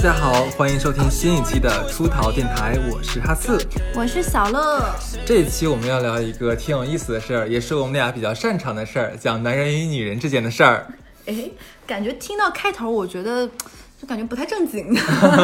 [0.00, 3.58] 家好，欢迎收听新一期的出逃电台，我是哈刺，
[3.94, 4.82] 我是小乐。
[5.26, 10.86] 这一期我们要聊一个挺有意思的事儿，也是我们俩比较擅长的事儿，讲男人与女人之间的事儿。
[11.26, 11.50] 哎，
[11.86, 13.46] 感觉听到开头，我觉得
[14.00, 14.96] 就感觉不太正经。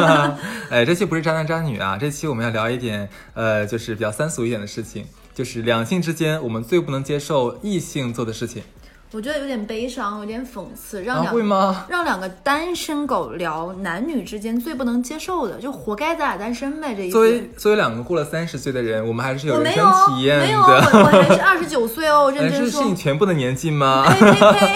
[0.71, 5.05] 哎，这期不是渣男渣女啊，这期我们要聊一点，呃，就是比较三俗一点的事情，
[5.35, 8.63] 就是两性之间我们最不能接受异性做的事情。
[9.11, 11.85] 我觉得有点悲伤，有点讽刺，让啊，两、会吗？
[11.89, 16.93] 让两个单身狗聊男女之间最不能接受的，就活该咱俩单身呗。
[16.93, 21.23] 这一作为作为两个过了三十岁的人，我们还是有我人生体验没有哦，我我的。
[21.23, 22.95] 还是二十九岁哦，认哎，真说是是你。
[22.95, 24.03] 全部的年纪吗？
[24.11, 24.75] 呸呸呸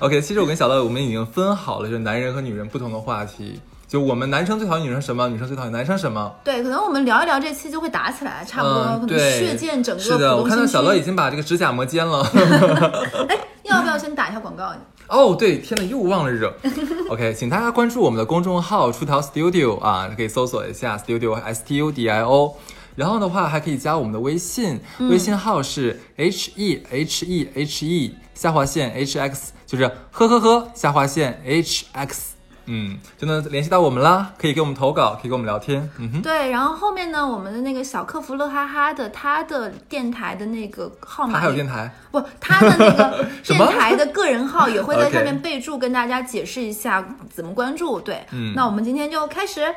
[0.00, 3.58] ！OK，其实我跟小乐，我们已经分好了，就是男人和女人不同的话题。
[3.90, 6.32] 就我们男生最讨厌女生什么，女生最讨厌男生什么。
[6.44, 10.64] 对，可能我们聊一聊这期就会打起来，差不多，嗯，可能，血溅整个是的，我看到。
[10.64, 12.22] 小乐已经把这个指甲磨尖了。
[13.28, 14.72] 哎，要不要先打一下广告？
[15.08, 16.54] 哦，对，天呐，又忘了惹。
[17.10, 22.54] OK，请大家关注我们的公众号“出逃 Studio” 啊，可以搜索一下 Studio S T U D I O。
[22.94, 32.34] 然后的话，还可以加我们的微信，嗯微信号是 H E H E H E 下划线 H X，就是呵呵呵下划线 H X，
[32.72, 34.32] 嗯，就能联系到我们啦。
[34.38, 35.90] 可以给我们投稿，可以跟我们聊天。
[35.98, 41.92] 嗯哼，对，然后后面呢，我们的那个小客服乐哈哈的，他的电台的那个号码他还有电台。
[42.12, 48.00] 不，他的那个 电台的个人号也会在上面备注，跟大家解释一下怎么关注。
[48.00, 49.74] 对，嗯那我们今天就开始。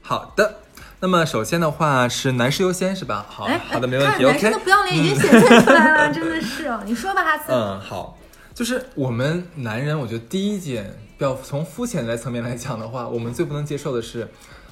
[0.00, 0.58] 好的，
[1.00, 3.26] 那么首先的话是男士优先是吧？
[3.28, 4.24] 好，哎，好的，没问题。
[4.24, 4.58] 看男生的。
[4.60, 6.80] 不要脸已经显现出来了， 真的是哦。
[6.86, 7.44] 你说吧，哈斯。
[7.48, 8.16] 嗯，好，
[8.54, 14.28] 就是我们男人，我觉得第一点，要从肤浅的层面来讲的话，我们最不能接受的是，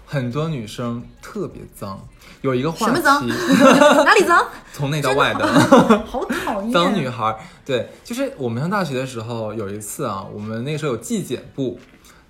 [0.06, 2.06] 很多女生特别脏。
[2.42, 3.26] 有一个话题，什么脏
[4.04, 4.46] 哪里脏？
[4.72, 5.46] 从内到外的
[6.04, 6.72] 好讨厌。
[6.72, 7.38] 脏女孩儿。
[7.64, 11.78] 对，就是我们上大学的时候，有一次啊，我们那个时候有纪检部。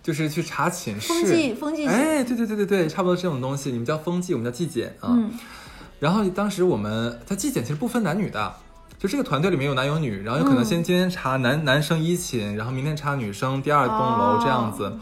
[0.05, 5.09] 就是去查寝室，风纪风纪哎，对对对对对，差不多这种东西，你们叫风纪，我们叫纪检啊。
[5.11, 5.31] 嗯，
[5.99, 8.55] 然后当时我们它纪检其实不分男女的，
[9.05, 14.97] 就这个团队里面有男有女，然后有可能先今天查男、男生一寝，然后明天查女生第二栋楼哦这样子。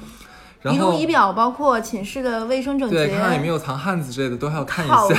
[0.62, 5.16] 然仪容仪表包括寝室的卫生整洁，对，看看有没有藏汉子之类的都还要看一讨下。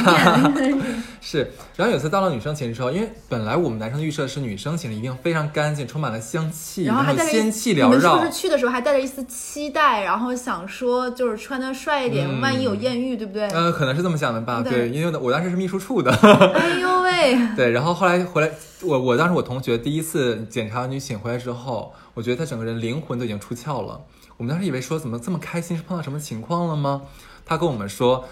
[0.62, 0.82] 厌。
[1.20, 8.32] 是，然后有次到了女生寝室之后，因为本来我们男生的预设是女生寝室一定非常干净，充满了香气，然后还有带着仙气缭绕你们是不是。
[8.32, 13.48] 去的时候还带着一丝期待，然后想说就是穿的帅一点，嗯万一有艳遇，对不对？
[13.50, 18.50] 呃，可能是这么想的吧，对对，因为我当时是秘书处的，哎呦喂， 对，然后后来回来，
[18.82, 24.00] 我我当时我同学第一次检查完女寝回来之后，我觉得他整个人灵魂都已经出窍了。
[24.44, 27.04] 我们当时以为说怎么这么开心，是碰到什么情况了吗？
[27.46, 28.28] 他跟我们说，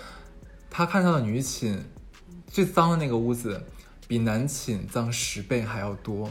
[0.69, 1.85] 他看到的女寝
[2.49, 3.63] 最脏的那个屋子，
[4.09, 6.29] 比男寝脏十倍还要多。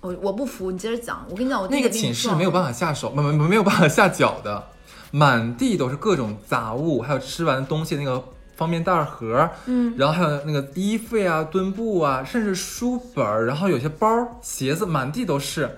[0.00, 1.26] 我我不服，你接着讲。
[1.28, 4.68] 我跟你讲，我那个寝室没有办法下手，没没没有办法下脚的，
[5.10, 8.22] 满地都是各种杂物，还有吃完的东西那个
[8.54, 15.76] 方便袋盒，嗯，然后还有那个衣服呀、墩布啊，甚至书本儿，然后有些包、鞋子，满地都是。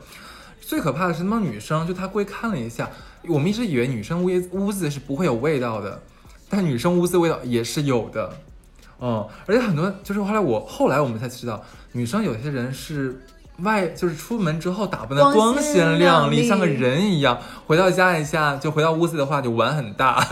[0.61, 2.91] 最可怕的是，那帮女生就她过去看了一下，
[3.27, 6.01] 我们一直以为女生屋屋子是不会有味道的，
[6.49, 8.31] 但女生屋子味道也是有的，
[9.01, 11.63] 嗯，而且很多就是后来我后来我们才知道，
[11.93, 13.21] 女生有些人是
[13.59, 16.49] 外就是出门之后打扮的光光鲜鲜亮丽，亮丽。
[16.49, 20.25] 像个人一样，回到家一下就回到屋子的话就碗很大，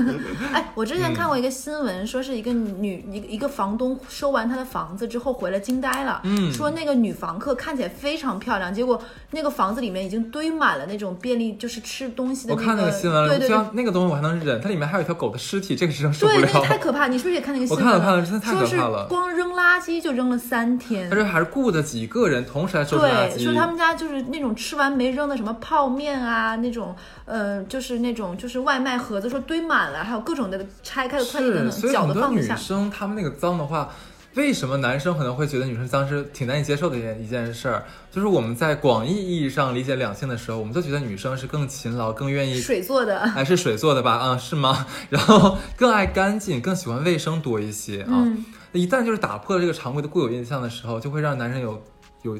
[0.52, 13.58] 哎，我之前嗯看过一个新闻，说是一个女一个一个房东收完她的房子之后回来惊呆了，嗯说那个女房客看起来非常漂亮，结果那个房子里面已经堆满了那种便利，就是吃东西的我看那个个新闻了，对对对。
[13.72, 16.78] 那个东西我还能忍，它里面还有一条狗的尸体，这个是真受不对，那个太。
[16.78, 17.06] 可怕！
[17.06, 21.16] 你是不是也看那个新我闻看了看了真的太可说是怕了光扔垃圾就扔了三天他。
[21.16, 32.56] 这还是雇的几个人同时来收拾垃对，说他们家就是那种吃完没扔的什么泡面啊，那种呃，就是那种就是外卖盒子，说堆满了，还有各种的拆开的快递等是，等，搅所以很多女的放不下。
[32.56, 33.90] 生她们那个脏的话，
[34.34, 37.84] 为什么男生可能会觉得女生脏是挺难以接受的一件一件事儿？
[38.10, 42.60] 就是我们在广义意义上理解两性的时候，我们都觉得女生是更勤劳、更愿意。
[42.60, 44.20] 水做的， 还是水做的吧？
[44.22, 44.86] 嗯，是吗？
[45.10, 48.08] 然后更爱干净，更喜欢卫生多一些啊。
[48.10, 48.44] 嗯
[48.74, 51.80] 一旦就是打破了这个常规的固有印象的时候，就会让男生有
[52.22, 52.36] 有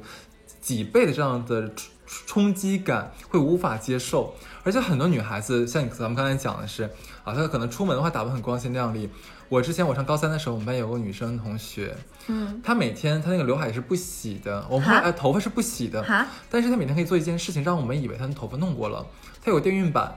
[0.61, 1.87] 几倍的这样的冲
[2.27, 4.35] 冲击感，会无法接受。
[4.65, 6.91] 而且很多女孩子，像你咱们刚才讲的是
[7.25, 9.11] 啊，她可能出门的话打扮很光鲜亮丽。
[9.49, 11.97] 我之前我上高三的时候，我们班有个女生同学，
[12.29, 19.05] 嗯，她每天她那个刘海是不洗的，我们哎头发是不洗的，哈，但是她每天可以做一件事情，让我们以为她的头发弄过了。
[19.43, 20.17] 她有个电熨板，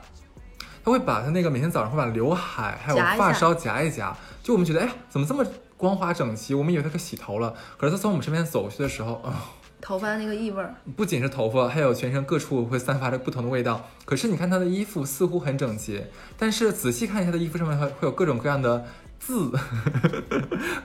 [0.83, 5.45] 她会把她那个每天早上会把刘海还有发梢夹一夹，就我们觉得哎呀怎么这么
[5.75, 9.45] 光滑整齐，我们以为她可洗头了，可是她从我们身边走去的时候，啊、
[9.81, 10.75] 头发的那个异味儿。
[10.95, 13.89] 不仅是头发，还有全身各处会散发着不同的味道。
[14.05, 18.85] 可是你看他的衣服似乎很整洁，但是仔细看一下他的衣服上面会会有 各种各样的
[19.19, 19.51] 字，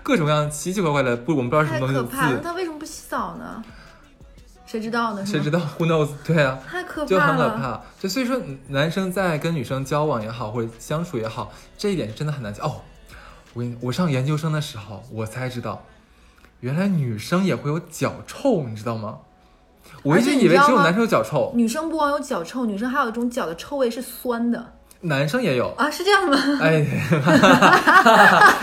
[0.02, 2.40] 各种各样奇奇怪怪的不我们不知道什么东西的可怕了！
[2.42, 3.62] 他为什么不洗澡呢？
[4.64, 5.26] 谁知道呢？
[5.26, 6.08] 谁知道？Who knows？
[6.24, 7.84] 对啊，太可怕了就很可怕了。
[8.00, 12.80] 就所以说，男生在跟女生交往也好，或者相处也好，这一点是真的很难讲哦。
[13.52, 15.84] 我跟你，我上研究生的时候，我才知道，
[16.62, 19.18] 原来女生也会有脚臭，你知道吗？
[20.04, 24.64] 我一直以为只有男生有脚臭，女生不光有脚臭，女生还有一种脚的臭味是酸的
[25.00, 25.72] 男生也有。
[25.76, 26.38] 啊，是这样吗？
[26.62, 26.86] 哎，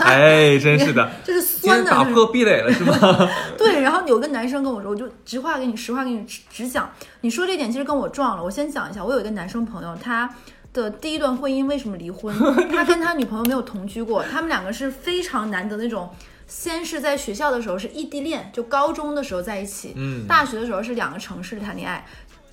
[0.00, 2.96] 哎，真是的， 就是酸的，就是打破壁垒了是吗？
[3.58, 6.90] 对，然后有个男生跟我说，我就直话给你，实话给你直直讲。
[7.20, 8.42] 你说这点其实跟我撞了。
[8.42, 10.34] 我先讲一下，我有一个男生朋友，他
[10.72, 12.34] 的第一段婚姻为什么离婚？
[12.72, 16.08] 他跟他女朋友没有同居过，他们两个是非常难得那种。
[16.50, 22.04] 先是在学校的时候是异地恋，就高中的时候在一起，嗯大学的时候是两个城市谈恋爱，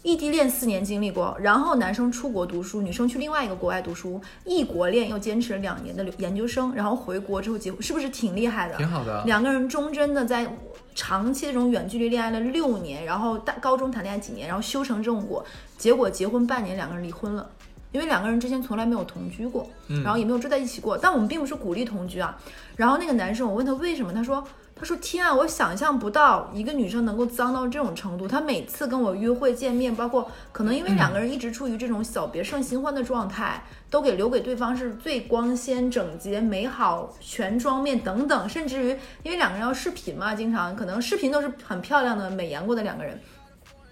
[0.04, 8.78] 异地恋四年经历过，然后男生出国读书，女生去另外一个国外读书，异国恋又坚持了两年的研究生，然后回国之后结婚，是不是挺厉害的？
[8.78, 9.24] 挺好的。
[9.26, 10.48] 两个人忠贞的在
[10.94, 15.44] 长期这种远距离恋爱了六年，然后大高中谈恋爱几年，然后修成正果，
[15.76, 17.50] 结果结婚半年两个人离婚了。
[17.92, 20.98] 因为两个人之前从来没有同居过，嗯然后也没有住在一起过。
[20.98, 22.38] 但我们并不是鼓励同居啊。
[22.76, 24.44] 然后那个男生，我问他为什么，他说
[24.76, 28.28] ：“他说天啊，我想象不到一个女生能够脏到这种程度。
[28.28, 38.90] 他每次跟我约会见面，包括可能因为两个人一直处于这种小别胜新欢的状态，都给留给对方是最光鲜、整洁、美好、全妆面等等，甚至于
[39.24, 43.20] 因为两个人要视频嘛，经常可能视频都是很漂亮的、美颜过的两个人。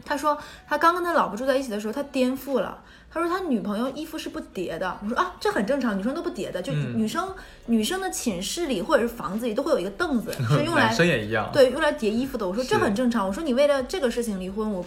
[0.08, 0.38] 他说
[0.68, 2.78] 他刚跟他老婆住在一起的时候，他颠覆了。
[3.16, 5.00] 他说他女朋友衣服是不叠的。
[5.02, 6.62] 我说啊，这很正常，女生都不叠的。
[6.62, 7.34] 就嗯女生、
[7.66, 12.46] 女生的寝室里或者是房子里都会有一个凳子， 是用来男生也一样，对用来叠衣服的。
[12.46, 13.26] 我说这很正常。
[13.26, 14.86] 我说你为了这个事情离婚，我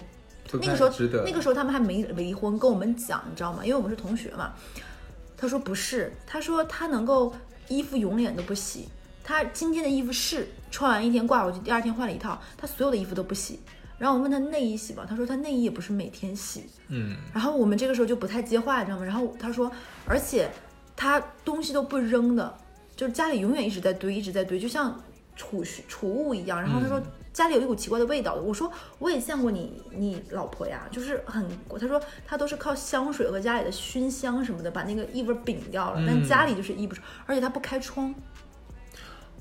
[0.61, 0.91] 那个时候。
[1.25, 3.65] 那个时候他们还没离婚，跟我们讲，你知道吗？
[3.65, 4.53] 因为我们是同学嘛。
[5.39, 7.35] 他说不是，他说他能够
[7.69, 8.91] 衣服永远都不洗，
[9.25, 13.59] 他今天的衣服是穿完一天挂回去，第二天换了一套，他所有的衣服都不洗。
[13.99, 16.65] 然后我问他内衣洗吗，他说他内衣也不是每天洗。
[16.89, 19.05] 嗯，然后我们这个时候就不太接话，你知道吗？
[19.05, 19.71] 然后他说，
[20.06, 20.50] 而且
[20.97, 22.56] 他东西都不扔的，
[22.97, 24.99] 就是家里永远一直在堆，一直在堆，就像
[25.37, 26.61] 储蓄储物一样。
[26.61, 27.03] 然后他说。
[27.31, 31.47] 家里有一股奇怪的味道的，我说我也见过你你老婆呀，就是很，
[31.79, 38.12] 他说他都是靠香水和家里的熏香什么的把那个异味摒掉了，但嗯家里就是异不出，而且他不开窗，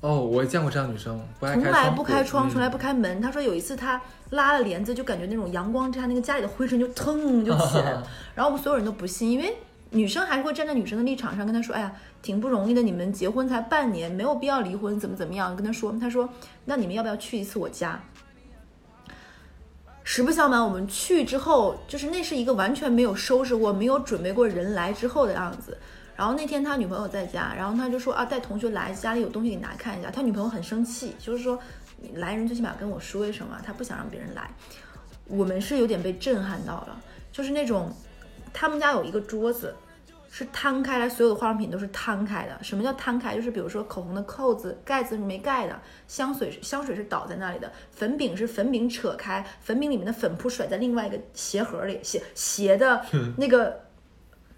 [0.00, 3.20] 哦，我也见过这样女生，不爱从来开窗户不开窗，嗯从来不开门。
[3.20, 8.06] 他说有一次他拉了帘子，就感觉那种阳光之下，那个家里的灰尘就腾就起来了。
[8.34, 9.56] 然后我们所有人都不信，因为
[9.90, 16.28] 女生还是会站在女生的立场上跟他说：“哎呀，挺不容易的，你们结婚才半年，没有必要离婚，怎么怎么样。”跟他说，他说
[16.66, 17.98] ：“那你们要不要去一次我家？”
[20.04, 25.76] 实不相瞒，我们去之后，就是那是一个完全没有收拾过、没有准备过人来之后的样子。
[26.18, 30.10] 然后那天他女朋友在家，然后他就说啊，带同学来，家里有东西给拿看一下。
[30.10, 31.56] 他女朋友很生气，就是说
[32.14, 34.50] 来人最起码跟我说一声啊，他不想让别人来。
[35.26, 37.00] 我们是有点被震撼到了，
[37.30, 37.92] 就是那种
[38.52, 39.72] 他们家有一个桌子。
[40.30, 42.62] 是摊开来，所有的化妆品都是摊开的。
[42.62, 43.34] 什么叫摊开？
[43.34, 53.02] 就是比如说口红的扣子盖子是没盖的，香水香水是倒在那里的，粉饼是粉饼扯开，粉饼里面的粉扑甩在另外一个鞋盒里，鞋鞋的
[53.38, 53.80] 那个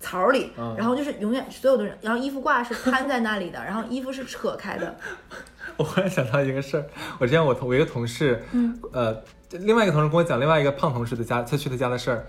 [0.00, 4.96] 槽里，嗯然后就是永远所有的人，然后衣服挂是摊在那里的，然后衣服是扯开的，
[5.76, 6.84] 我忽然想到一个事儿，
[7.20, 9.16] 我之前我同我一个同事，嗯，呃，
[9.50, 12.26] 另外一个同事跟我讲另外一个胖同事的家，他去他家的事儿。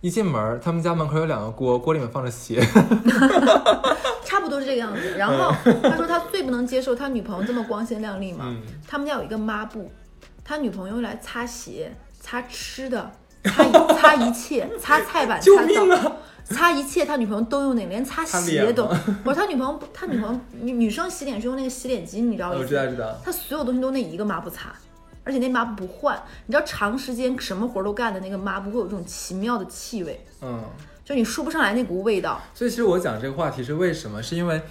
[0.00, 2.60] 一进门，他们家门口有两个锅，锅里面放着鞋。
[4.22, 5.14] 差不多是这个样子。
[5.16, 5.50] 然后
[5.82, 9.90] 他说他最不能接受他女朋友这么光鲜亮丽嘛，嗯他们家有一个抹布，
[10.44, 11.90] 他女朋友用来擦鞋、
[12.20, 13.10] 擦吃的、
[13.44, 13.64] 擦
[13.94, 16.16] 擦一切、擦菜板、 救擦灶。
[16.44, 19.18] 擦一切，他女朋友都用那个，连擦擦鞋都脸吗。
[19.24, 22.56] 我说他女朋友，他女朋友女女生洗脸是用那个洗脸巾，你知道吗？
[22.58, 23.16] 我知道知道。
[23.24, 24.72] 他所有东西都那一个抹布擦，
[25.24, 26.20] 而且那抹布不换。
[26.46, 30.62] 你知道长时间什么活都干的那个抹布会有这种奇妙的气味，嗯，
[31.04, 32.40] 就你说不上来那股味道。
[32.54, 34.22] 所以其实我讲这个话题是为什么？
[34.22, 34.62] 是因为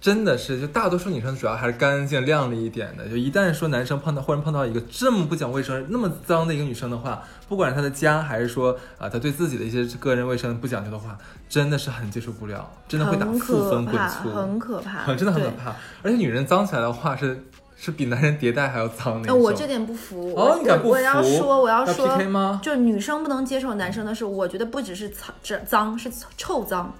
[0.00, 3.08] 真的是就大多数女生主要还是干净靓丽一点的。
[3.08, 15.50] 就一旦说男生碰到忽然碰到一个这么不讲卫生、那么脏的一个女生的话，不管是她的家还是说啊、她对自己的一些个人卫生不讲究的话，真的是很接受不了，真的会打很负，分滚粗，很可怕， 很真的很可。
[15.50, 15.74] 怕。
[16.02, 17.44] 而且女人脏起来的话是
[17.84, 19.34] 是比男人迭代还要脏那。
[19.34, 20.90] 我这点不服，哦，我你敢不服？
[20.90, 22.60] 我要说，我要要说？
[22.62, 26.94] 就女生不能接受男生的是，我觉得不只是脏这脏，是臭脏。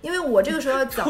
[0.00, 1.06] 因为我这个时候要讲。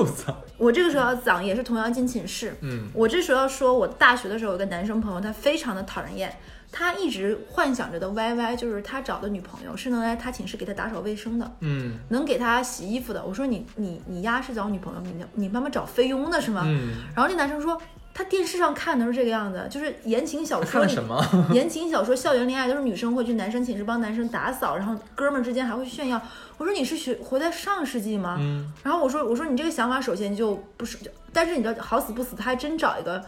[0.59, 2.57] 我这个时候要讲也是同样进寝室。
[2.61, 6.37] 嗯，我这时候要说，我大学的时候有个男生朋友，他非常的讨人厌。
[6.73, 13.25] 他一直幻想着的 YY 就是他找的女朋友是能来他寝室给他打扫卫生的，嗯能给他洗衣服的。
[13.25, 16.63] 我说你你你丫是找女朋友，你你妈妈找菲佣的是吗？
[16.65, 17.77] 嗯，然后那男生说，
[18.13, 21.25] 他电视上看的是这个样子，就是言情小说里看什么？
[21.55, 26.21] 言情小说、校园恋爱都是女生会去男生寝室帮男生打扫，然后哥们儿之间还会炫耀。
[26.59, 28.37] 我说你是学活在上世纪吗？
[28.41, 30.99] 嗯，然后我说我说你这个想法首先就不是，
[31.33, 33.25] 但是你知道好死不死，他还真找一个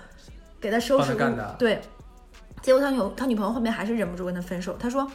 [0.61, 1.81] 给他收拾帮他干的对，
[2.61, 4.77] 结果他女他女朋友后面还是忍不住跟他分手。
[4.79, 5.11] 他说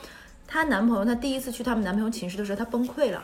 [0.48, 3.24] 她男朋友他第一次去他们男朋友寝室的时候，他崩溃了。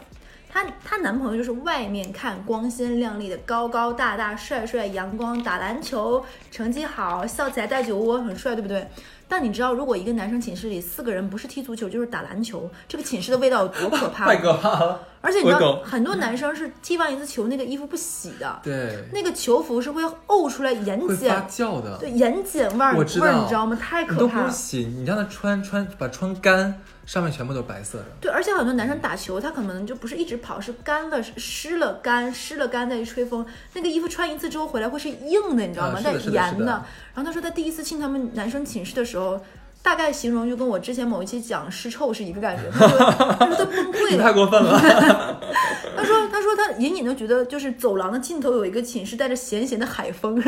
[0.54, 8.88] 她她男朋友就是外面看光鲜亮丽的，高高大大、帅帅、阳光，打篮球成绩好，笑起来带酒窝，很帅，对不对？
[9.28, 14.26] 但你知道，如果一个男生寝室里四个人不是踢足球就是打篮球，这个寝室的味道有多可怕？
[14.28, 15.00] 太可怕了。
[15.22, 21.98] 而且你知道，很多男生是踢完一次球，那个衣服不洗的，对，那个球服是会沤出来盐会发碱，酵的。
[21.98, 23.76] 对盐碱味儿味儿，道你知道吗？
[23.82, 24.48] 太可怕了。
[24.48, 28.06] 不洗，你让他穿穿把穿干，上面全部都是白色的。
[28.22, 36.02] 对，而且很多男生打球，他可能就不是一直跑，是干了湿了干，湿了干再一吹风，那个衣服穿一次之后回来会是硬的，你知道吗？
[36.02, 39.40] 带啊是的是的然后他说他第一次进他们男生寝室的时候。
[39.84, 42.98] 大概形容就跟我之前某一期讲尸臭是一个感觉，他说
[43.38, 44.80] 他说他崩溃了，太过分了。
[45.96, 50.42] 他说他说他隐隐的觉得就是走廊的尽头有一个寝室带着咸咸的海风，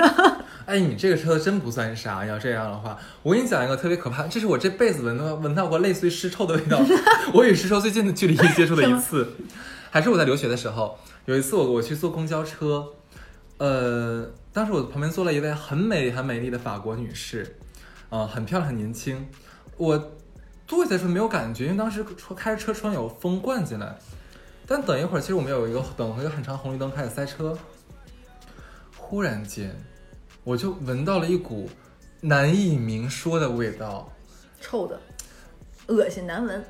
[0.66, 2.26] 哎，你这个车真不算啥。
[2.26, 6.80] 要这样的话，我给你讲一个特别可怕，这是我这辈子闻到闻到过类似于尸臭的味道。
[7.34, 9.28] 我与尸臭最近的距离接触的一次，
[9.92, 10.98] 还是我在留学的时候。
[11.26, 12.86] 有一次我我去坐公交车，
[13.58, 17.58] 呃，当时我旁边坐了一位很美很美丽的法国女士，
[18.10, 19.28] 呃，很漂亮很年轻。
[19.78, 20.12] 我
[20.68, 22.04] 坐下的时候没有感觉，因为当时
[22.36, 23.96] 开着车窗有风灌进来。
[24.68, 27.56] 但等一会儿，其实我们有一个等一个很长红绿灯开始塞车，
[28.98, 29.76] 忽然间
[30.44, 31.70] 我就闻到了一股
[32.22, 34.12] 难以明说的味道，
[34.60, 35.00] 臭的，
[35.86, 36.64] 恶心难闻，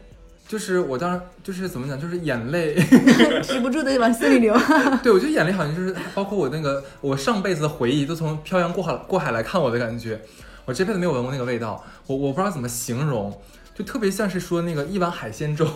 [0.46, 2.76] 就是我当时就是怎么讲，就是眼泪，
[3.42, 4.54] 止不住的往心里流。
[5.02, 10.20] 对我觉得眼泪好像就是包括我那个我上辈子的回忆都从漂洋过海过海来看我的感觉，
[10.66, 13.42] 我这辈子没有闻过那个味道，我我不知道怎么形容，
[13.74, 15.68] 就特别像是说那个一碗海鲜粥，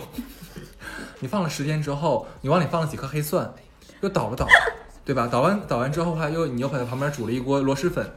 [1.20, 3.52] 你放了十天之后，你往里放了几颗黑蒜，
[4.00, 4.46] 又倒了倒，
[5.04, 5.28] 对吧？
[5.28, 8.10] 倒完倒完之后的话，又你又把它旁边煮了一锅螺蛳粉，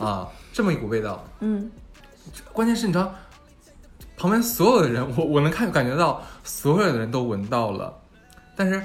[0.00, 1.24] 啊，这么一股味道。
[1.40, 1.70] 嗯，
[2.52, 3.14] 关键是你知道，
[4.16, 8.00] 旁边所有的人，我我能看感觉到所有的人都闻到了，
[8.56, 8.82] 但是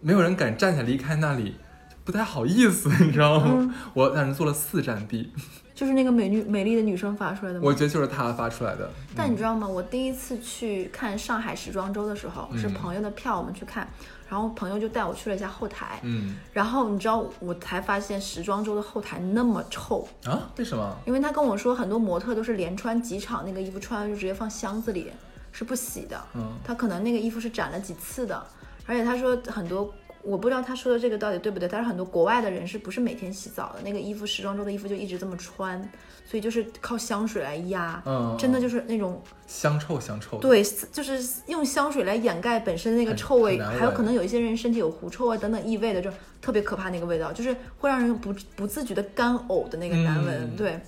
[0.00, 1.56] 没有人敢站起来离开那里，
[2.04, 3.46] 不太好意思，你知道吗？
[3.60, 5.32] 嗯我让人坐了四站地，
[5.76, 7.64] 就是那个美女美丽的女生发出来的吗？
[7.66, 8.90] 我觉得就是她发出来的。
[9.14, 9.68] 但你知道吗？
[9.68, 13.86] 我第一次去看上海时装周的时候，是嗯朋友的票，我们去看，
[14.26, 20.96] 然后朋友就带我去了一下后台，嗯然后你知道，我才发现时装周的后台那么臭，啊，为什么？
[21.04, 25.12] 因为他跟我说很多模特都是连穿几场那个衣服，穿完就直接放箱子里，
[25.52, 26.18] 是不洗的。
[26.34, 28.42] 嗯他可能那个衣服是展了几次的，
[28.86, 29.92] 而且他说很多，
[30.26, 33.80] 我不知道他说的这个到底对不对，但是很多国外的人是不是每天洗澡的？
[33.84, 35.80] 那个衣服时装周的衣服就一直这么穿，
[36.24, 40.38] 所以就是靠香水来压，嗯，真的就是那种香臭香臭。
[40.38, 46.10] 对，就是用香水来掩盖本身那个臭味，还有可能有一些人身体有狐臭啊等等异味的，就
[46.42, 50.42] 特别可怕那个味道，就是会让人不不自觉的干呕的那个难闻。
[50.42, 50.80] 嗯对，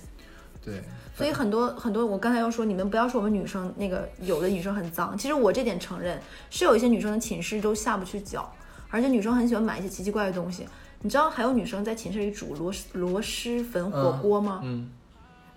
[0.65, 0.83] 对，
[1.15, 6.19] 所以很多很多，我刚才要说，你们不要说我们女生那个有的女生很脏，其实我这点承认，
[6.49, 8.51] 是有一些女生的寝室都下不去脚，
[8.89, 10.67] 而且女生很喜欢买一些奇奇怪怪的东西。
[11.01, 14.59] 你知道还有女生在寝室里煮螺蛳螺蛳粉火锅吗？
[14.63, 14.89] 嗯，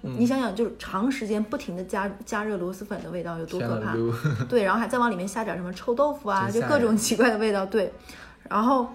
[0.02, 3.96] 嗯你想想，就是长时间不停的加加热螺蛳粉的味道有多可怕？
[4.48, 7.66] 对，然后还再往里面下点什么臭豆腐啊，就各种奇怪的味道。
[7.66, 7.92] 对，
[8.48, 8.88] 然后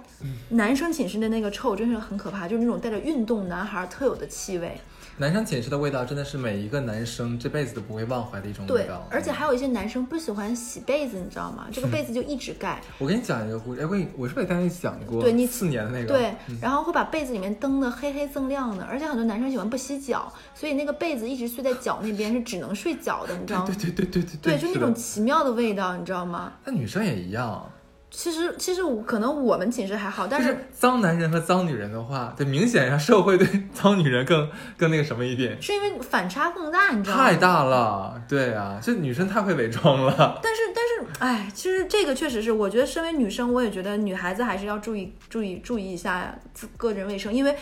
[0.49, 4.79] 男生寝室的那个臭真是很可怕，就是那种带着运动男孩特有的气味。
[5.19, 11.67] 男生寝室的味道真的是每一个男生这辈子都不会忘怀的一种味道对道。，而且还有一些男生不喜欢洗被子，你知道吗？
[11.71, 12.79] 这个被子就一直盖。
[12.99, 15.19] 我跟你讲一个故事，哎，我我是不是也跟你讲过？
[15.23, 16.13] 对你四年的那个。
[16.13, 23.65] 对，然后会把被子里面蹬得黑黑锃亮的，而且很多男生喜欢不洗脚，所以那个被子一直睡在脚那边，是只能睡脚的，你知道吗？
[23.65, 26.53] 对对对对对对，就那种奇妙的味道，你知道吗？
[26.63, 27.67] 那女生也一样，
[28.09, 37.23] 其实其实我可能我们寝室还好，但是是脏男人和脏女人的话，对，明显让社会对脏女人更更那个什么一点，是因为反差更大，你知道吗？
[37.23, 38.21] 太大了。
[38.27, 40.39] 对啊，这女生太会伪装了。
[40.41, 47.55] 但是但是，哎，其实这个确实是，我觉得身为女生，我也觉得女孩子还是要注意注意注意一下自个人卫生，因为，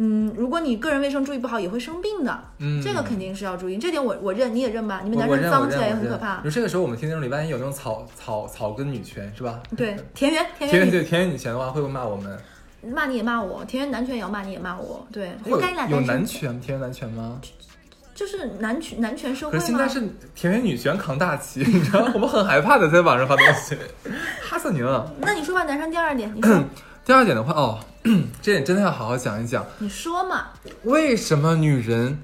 [0.00, 3.76] 嗯，如果你个人卫生注意不好，也会生病的，嗯，这个肯定是要注意。
[3.76, 5.00] 这点我我认，你也认吧？
[5.02, 6.40] 你们男生脏起来也很可怕。
[6.42, 9.60] 就这个时候，我们听众里万一有那种草草草根女权是吧？
[9.76, 12.38] 对， 田园田田园对田园女权的话，会不会骂我们？
[12.94, 17.40] 骂你也骂我，田园男权也要骂你也骂我，对，活有该你俩有男，权，田园男权吗？
[18.14, 19.88] 就是男权男权社会嘛可是现在。
[19.88, 20.00] 是
[20.34, 23.76] 田园女权扛大旗， 你知道吗，我们很害怕的在网上发东西，
[24.42, 25.12] 哈瑟你了。
[25.20, 26.52] 那你说吧，男生第二点，你说
[27.08, 27.78] 第二点的话，哦，
[28.42, 30.48] 这点真的要好好讲一讲，你说嘛，
[30.84, 32.20] 为什么女人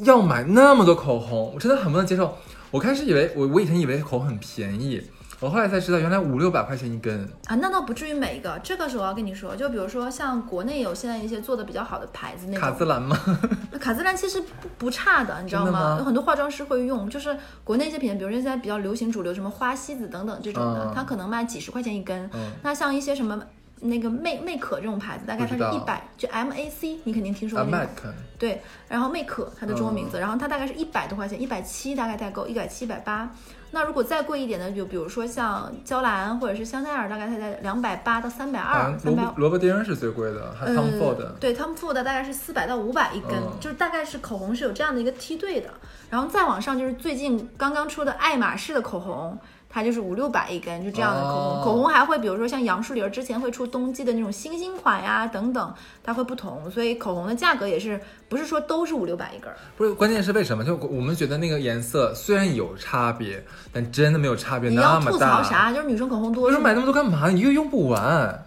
[0.00, 1.52] 要买那么多口红？
[1.54, 2.36] 我真的很不能接受。
[2.70, 5.02] 我开始以为我我以前以为口红很便宜，
[5.40, 7.18] 我后来才知道原来五六百块钱一根。
[7.46, 8.60] 啊，那倒不至于每一个。
[8.62, 13.18] 这个是我要跟你说，就比如说像国内有现在一些做的比较好的牌子那种，卡姿兰吗？
[13.80, 17.34] 卡姿兰其实不不差的，你知道吗有很多化妆师会用，就是
[17.64, 22.28] 国内一些品牌，比如说现在比较流行主流什么花西子等等这种的，嗯它可能卖几十块钱一根。
[22.34, 23.40] 嗯那像一些什么
[23.80, 27.86] 那个魅魅可这种牌子，大概它是一百，就 M A C，你肯定听说啊过那个。
[27.86, 33.30] ，MAC，对，然后魅可它的中文名字，嗯然后它大概是一百多块钱，一百七大概代购，一百七、一百八。
[33.72, 41.36] 那如果再贵一点的，就比如说像娇兰或者是香奈儿，大概它在两百八到三百二、三萝卜丁是最贵的，还有 Tom Ford 的。
[41.38, 45.70] 对，Tom Ford 大概是四百到五百一根，嗯就是大概是口红是有这样的一个梯队的，
[46.10, 49.38] 然后再往上就是最近刚刚出的爱马仕的口红，
[49.72, 51.60] 它就是五六百一根，就这样的口红。
[51.60, 55.72] 哦口红还会比如说像杨树林儿之前会出冬季的那种星星款呀等等，
[56.02, 59.56] 它会不同，所以口红的价格也是不是说都是五六百一根儿。
[59.76, 60.64] 不是，关键是为什么？
[60.64, 65.16] 就我们觉得那个颜色虽然有差别，但真的没有差别你要吐。
[65.16, 65.72] 槽啥？
[65.72, 67.28] 就是女生口红多是吗为什么买那么多干嘛？
[67.30, 68.44] 你又用不完，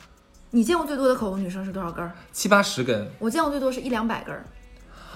[0.51, 2.11] 你见过最多的口红女生是多少根儿？
[2.33, 4.43] 七八十根，我见过最多是一两百根儿。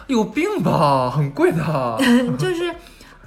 [0.07, 1.11] 有病吧？
[1.13, 1.97] 很贵的。
[2.39, 2.73] 就是，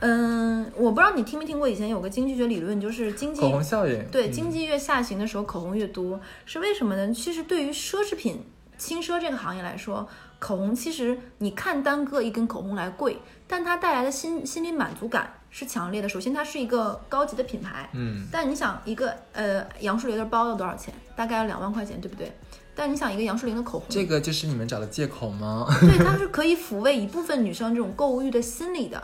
[0.00, 7.12] 嗯，我不知道你听没听过，以前有个经济学理论，就是经济口红效应，对，嗯经济越下行的时候，口红越多，是为什么呢？
[7.12, 8.42] 其实对于奢侈品、
[8.78, 16.08] 轻奢这个行业来说，口红其实你看单个一根口红来贵，但它带来的心心理满足感是强烈的。
[16.08, 20.94] 首先，它是一个高级的品牌，嗯，但你想一个呃杨树林的包要多少钱？
[21.14, 22.32] 大概要两万块钱，对不对？
[22.74, 25.66] 但你想一个杨树林的口红，这个就是你们找的借口吗？
[25.82, 29.02] 对，它是可以抚慰一部分女生这种购物欲的心理的。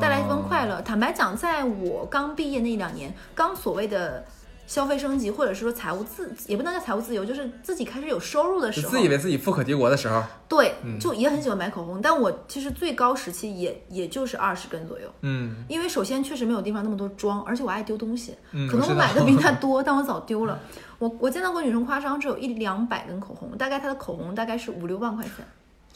[0.00, 0.80] 带来一份快乐。
[0.82, 4.24] 坦白讲，在我刚毕业那一两年，刚所谓的
[4.66, 12.00] 消费升级，或者是说财务自，也不能叫财务自由，就是自己开始有收入的时候，就自以为自己富可敌国的时候，对，嗯就也很喜欢买口红。
[12.02, 20.58] 但我其实最高时期也也就是二十根左右，嗯因为首先确实没有地方那么多装，而且我爱丢东西，嗯，可能我买的比他 多，但我早丢了。
[20.98, 25.46] 我我见到过女生夸张，只有一两百根口红，大概她的口红大概是五六万块钱。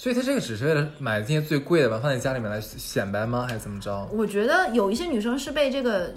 [0.01, 3.45] 所以他这个只是为了买这些最贵的吧，放在家里面来显摆吗？
[3.47, 4.09] 还是怎么着？
[4.11, 6.11] 我觉得有一些女生是被这个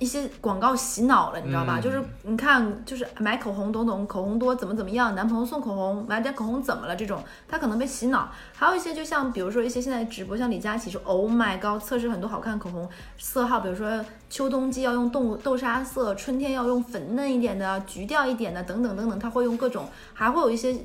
[0.00, 1.78] 一些广告洗脑了，你知道吧？
[1.78, 6.96] 嗯就是你看，就是买口红，懂懂口红多怎么怎么样，男朋友送口红，买点口红怎么了？
[6.96, 8.28] 这种她可能被洗脑。
[8.52, 20.76] 还有一些就像比如说一些现在直播，像李佳琦说 Oh my god，测试很多好看口红色号，比如说秋冬季要用豆豆沙色，春天要用粉嫩一点的、橘调一点的等等等等，他会用各种，还会有一些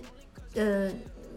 [0.54, 0.92] 呃。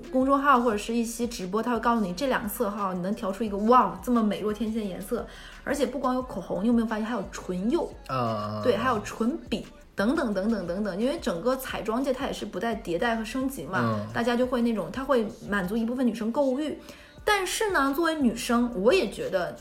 [0.08, 5.26] 公众号或者是一些直播，他会告诉你这两个色号你能调出一个哇这么美若天仙的颜色，
[5.64, 7.92] 而且不光有口红，你有没有发现还有唇釉？
[8.08, 16.78] 啊，对，还有唇笔等等等等等等，因为整个彩妆界它也是不断迭代和升级嘛，嗯大家就会那种它会满足一部分女生购物欲，
[17.24, 19.56] 但是呢，作为女生，我也觉得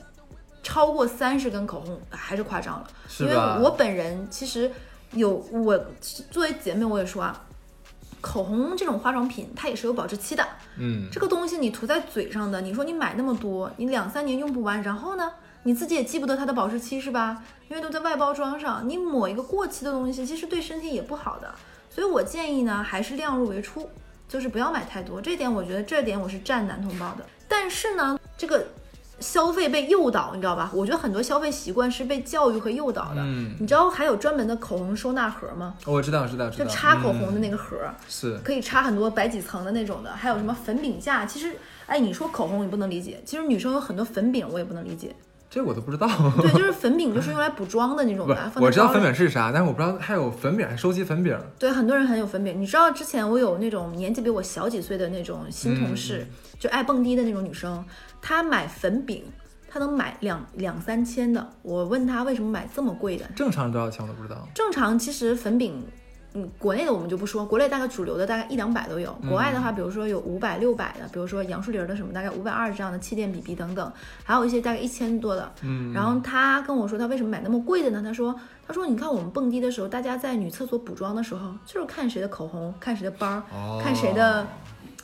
[0.63, 2.88] 超过三十根口红还是夸张了，
[3.19, 3.36] 因为？
[3.36, 4.71] 我本人其实
[5.12, 5.77] 有我
[6.29, 7.43] 作为姐妹，我也说啊。
[8.21, 10.45] 口红这种化妆品，它也是有保质期的。
[10.77, 15.32] 嗯，这个东西你涂在嘴上的，你说你买那么多，你两三年用不完，然后呢，
[15.63, 17.43] 你自己也记不得它的保质期是吧？
[17.69, 21.53] 因为都在外包装上，你抹一个过期的东西，其实对身体也不好的。
[21.89, 23.89] 所以我建议呢，还是量入为出，
[24.30, 25.21] 就是不要买太多。
[25.21, 27.25] 这点我觉得这点我是站男同胞的。
[27.47, 28.67] 但是呢，这个
[29.19, 30.69] 消费被诱导，你知道吧？
[30.73, 33.21] 我觉得很多消费习惯是被教育和诱导的。
[33.21, 35.73] 嗯，你知道还有专门的口红收纳盒吗？
[35.86, 36.65] 我知道，知道，知就。
[36.65, 37.77] 插口红的那个、个盒。
[38.08, 41.25] 是可以插很多百几层的那种的，还有什么粉饼架。
[41.25, 41.56] 其实，
[41.88, 45.15] 哎，你说口红你不能理解，其实女生有很多粉饼，我也不能理解。
[45.49, 46.06] 这我都不知道。
[46.41, 48.51] 对，就是 粉饼，就是用来补妆的那种不的。
[48.58, 51.39] 我知道粉饼是啥，但是我不知道还有粉饼，还收集粉饼。
[51.58, 52.62] 对，很多人很有粉饼。
[52.62, 56.27] 你知道之前我有那种年纪比我小几岁的那种新同事，
[56.60, 57.84] 就爱蹦迪的那种女生，
[58.21, 59.23] 她买粉饼，
[59.69, 61.47] 他能买两两三千的。
[61.62, 64.47] 我问他为什么买这么贵的，正常多少钱我都不知道。
[64.53, 65.86] 正常其实粉饼，
[66.34, 73.91] 嗯，国内的我们就不说，国内大概主流的大概一两百都有，国外的话，比如说有五百、六百的，比如说杨树林的什么，大概五百二这样的气垫 BB 等等，
[74.23, 75.51] 还有一些大概一千多的。
[75.62, 78.01] 嗯，然后他跟我说，他为什么买那么贵的呢？
[78.03, 78.36] 他说，
[78.67, 84.45] 他说你看我们蹦迪的时候，大家在女厕所补妆的时候，就是看谁的口红，看谁的包，哦看谁的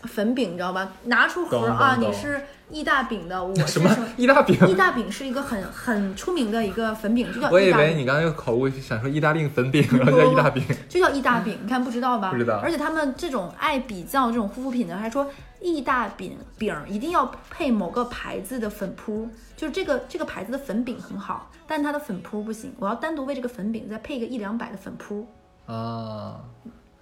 [0.04, 0.92] 粉饼，你知道吧？
[1.06, 4.58] 拿出盒懂啊，懂懂你是意大饼的， 我是什么意大饼？
[4.68, 7.72] 意大饼是一个很很出名的一个粉饼，就叫我以。
[7.74, 10.64] 为你刚才又口误，想说意大利粉饼，然后叫意大饼。
[10.88, 12.32] 就叫意大饼，你看不知道吧？
[12.32, 15.30] 不知道而且他们这种爱比较这种护肤品的，还说
[15.62, 25.26] 意大饼饼一定要配某个牌子的粉扑，就是这个这个牌子的粉饼很好，但它的粉扑不行，我要单独为这个粉饼再配一个一两百的粉扑，
[25.66, 26.40] 啊，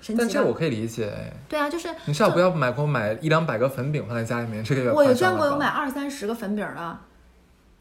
[0.02, 0.20] 神奇？
[0.20, 1.10] 但这个我可以理解。
[1.10, 6.98] 哎对啊，就是你至少不要买给我买一两百个粉饼放在家里面，这个我有见过有买二三十个粉饼的，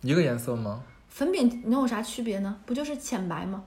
[0.03, 0.83] 一个颜色吗？
[1.09, 2.57] 粉饼能有啥区别呢？
[2.67, 3.65] 不就是浅白吗？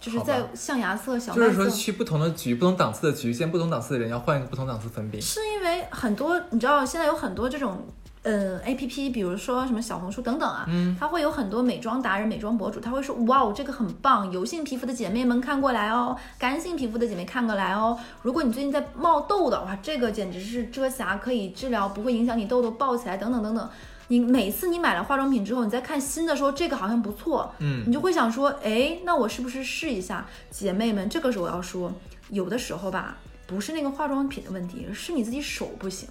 [0.00, 1.68] 就是在象牙色、小就是说。
[1.68, 5.20] 去不同的局、不同档次的局，见不同档次的人要换一个不同档次粉饼。
[5.20, 7.86] 是因为很多你知道现在有很多这种
[8.22, 17.98] 呃 A P P，比如说什么小红书等等啊，嗯，它会有很多美妆达人、美妆博主，他会说哇哦这个很棒，油性皮肤的姐妹们看过来哦，干性皮肤的姐妹看过来哦。
[18.22, 23.68] 如果你最近在冒痘的，话，这个简直是遮瑕，可以治疗，不会影响你痘痘爆起来等等等等。
[24.08, 30.26] 你每次你买了化妆品之后，你再看新的时候这个好像不错，嗯你就会想说，哎，那我是不是试一下？
[30.50, 31.92] 姐妹们，这个时候我要说，
[32.28, 36.08] 有的时候吧，不是那个化妆品的问题，是你自己手不行，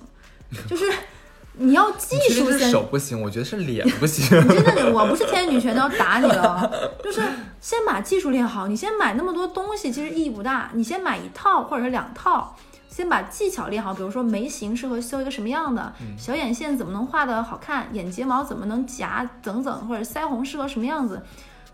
[0.65, 0.85] 就是
[1.59, 2.71] 你要技术先。
[2.71, 4.27] 手不行，我觉得是脸 不行。
[4.29, 6.71] 真的，我不是天女拳都要打你了，
[7.03, 7.21] 就是
[7.59, 8.67] 先把技术练好。
[8.67, 10.71] 你先买那么多东西，其实意义不大。
[10.73, 12.55] 你先买一套或者是两套，
[12.87, 13.93] 先把技巧练好。
[13.93, 21.21] 比如说眉形适合修一个什么样的，小眼线怎么能画的好看，眼睫毛怎么能夹等等，或者腮红适合什么样子，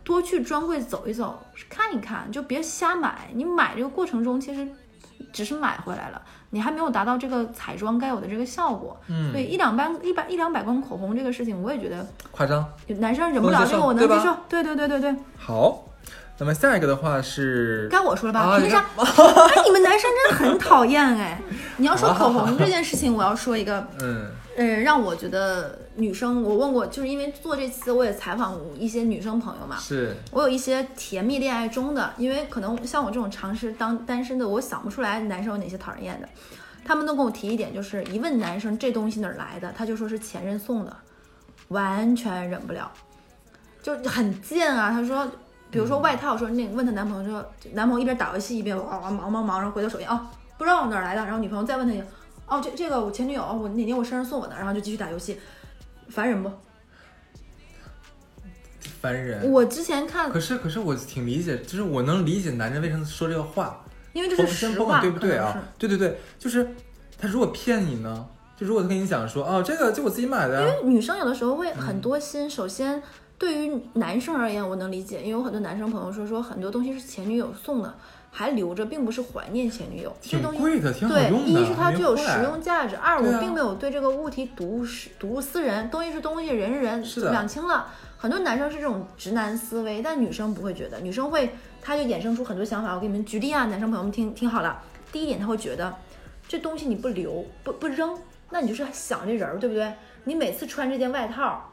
[0.03, 3.29] 多去专柜走一走，看一看，就别瞎买。
[3.33, 4.67] 你买这个过程中，其实
[5.31, 8.97] 只是买回来了，你还没有达到这个彩妆该有的这个效果。
[9.07, 12.05] 嗯所以一两百一百一两百罐口红这个事情，我也觉得。
[12.31, 12.65] 夸张。
[12.99, 14.35] 男生忍不了这个，我能接受。
[14.47, 15.83] 对对对对对，好，
[16.37, 18.39] 那么下一个的话是该我说了吧？
[18.41, 18.85] 啊凭啥？
[18.97, 21.39] 哎，你们男生真的很讨厌哎！
[21.77, 24.27] 你要说口红这件事情，我要说一个，嗯
[24.57, 36.27] 呃，让我觉得女生，我问过，就是因为做这次，我也采访一些女生朋友嘛，是我有一些甜蜜恋爱中的，因为可能像我这种尝试当单身的，我想不出来男生有哪些讨人厌的。
[36.83, 40.95] 他们都跟我提一点，就是一问男生这东西哪儿来的，他就说是前任送的，
[41.69, 42.91] 完全忍不了，
[43.81, 44.91] 就很贱啊。
[44.91, 45.25] 他说，
[45.71, 50.27] 比如说外套，说那问她男朋友说，男朋友一边打游戏一边哇哇忙忙忙，然后回到手机哦，
[50.59, 52.03] 不知道哪儿来的，然后女朋友再问他一句，
[52.47, 55.39] 哦这这个我前女友，我哪年我生日送我的，然后就继续打游戏，
[56.15, 56.49] 烦人不？
[59.01, 59.51] 烦人。
[59.51, 65.61] 我之前看，可是可是我挺理解，就是我能理解男人为什么说这个话，因为这是实话，对不对啊？
[65.77, 66.73] 对对对，就是
[67.19, 68.25] 他如果骗你呢？
[68.55, 72.49] 就如果他跟你讲说，哦，这个就我自己买的因为女生有的时候会嗯很多心。
[72.49, 73.03] 首先，
[73.37, 77.93] 对于男生而言，我能理解，因为有很多男生朋友说说很多东西是前女友送的，
[78.37, 80.13] 还留着，并不是怀念前女友。
[80.21, 81.61] 这东西贵的，挺好对，用的。
[81.61, 87.87] 一是它具有实用价值，二我并没有对这个物体睹物是睹物思人，东西是东西，人是人，是两清了。
[88.17, 91.49] 很多男生是这种直男思维，但女生不会觉得，女生会，
[91.81, 92.93] 她就衍生出很多想法。
[92.93, 94.81] 我给你们举例啊，男生朋友们听听好了。
[95.13, 95.95] 第一点，他会觉得
[96.45, 98.19] 这东西你不留不不扔，
[98.49, 99.93] 那你就是想这人儿，对不对？
[100.25, 101.71] 你每次穿这件外套，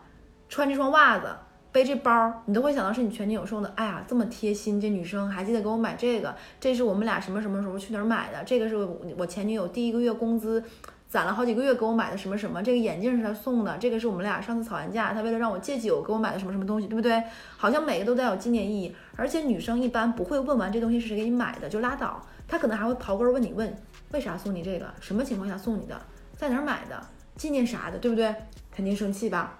[0.49, 1.27] 穿这双袜子，
[1.73, 3.73] 背这包，你都会想到是你前女友送的。
[3.75, 8.77] 哎呀，这么贴心，这女生还记得给我买这个，这是我们俩什么什么时候去哪儿买的，这个是
[9.17, 10.63] 我前女友第一个月工资。
[11.09, 17.23] 攒了好几个月给我买的什么什么，这个眼镜是他送的，这个是我们俩上次吵完架，他为了让我戒酒给我买的什么什么东西，对不对？
[17.59, 23.77] 好像每个都带有纪念意义，而且女生一般不会问完这东西是谁给你买的就拉倒，她可能还会刨根问你问
[24.13, 26.01] 为啥送你这个，什么情况下送你的，
[26.35, 26.99] 在哪儿买的，
[27.37, 28.35] 纪念啥的，对不对？
[28.75, 29.59] 肯定生气吧。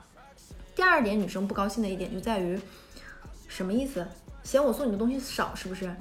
[0.75, 2.59] 第二点，女生不高兴的一点就在于，
[3.47, 4.07] 什么意思？
[4.43, 5.95] 嫌我送你的东西少是不是？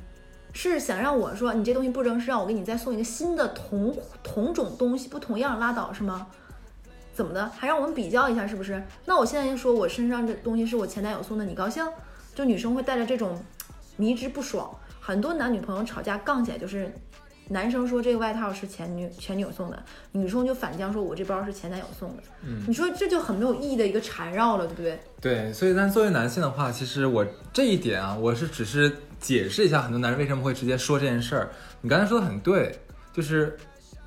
[0.53, 6.27] 是想让我说你这东西不扔，是让我给你再送一个新的同同种东西不同样拉倒是吗？
[7.13, 7.49] 怎么的？
[7.49, 8.81] 还让我们比较一下是不是？
[9.05, 11.85] 那我现在就说我身上这东西是我前男友送的，你高兴？
[12.33, 13.37] 就女生会带着这种
[13.97, 16.91] 迷之不爽，很多男女朋友吵架杠起来就是。
[17.51, 19.83] 男生说这个外套是前女前女友送的，
[20.13, 22.23] 女生就反将说我这包是前男友送的。
[22.45, 24.99] 嗯你说这就很没有意义的一个缠绕了，对不对？
[25.19, 31.51] 对，所以但作为男性的话，其实我这一点啊，我是只是解释一下很多男人为什么会直接说这件事儿。
[31.81, 32.79] 你刚才说的很对，
[33.11, 33.57] 就是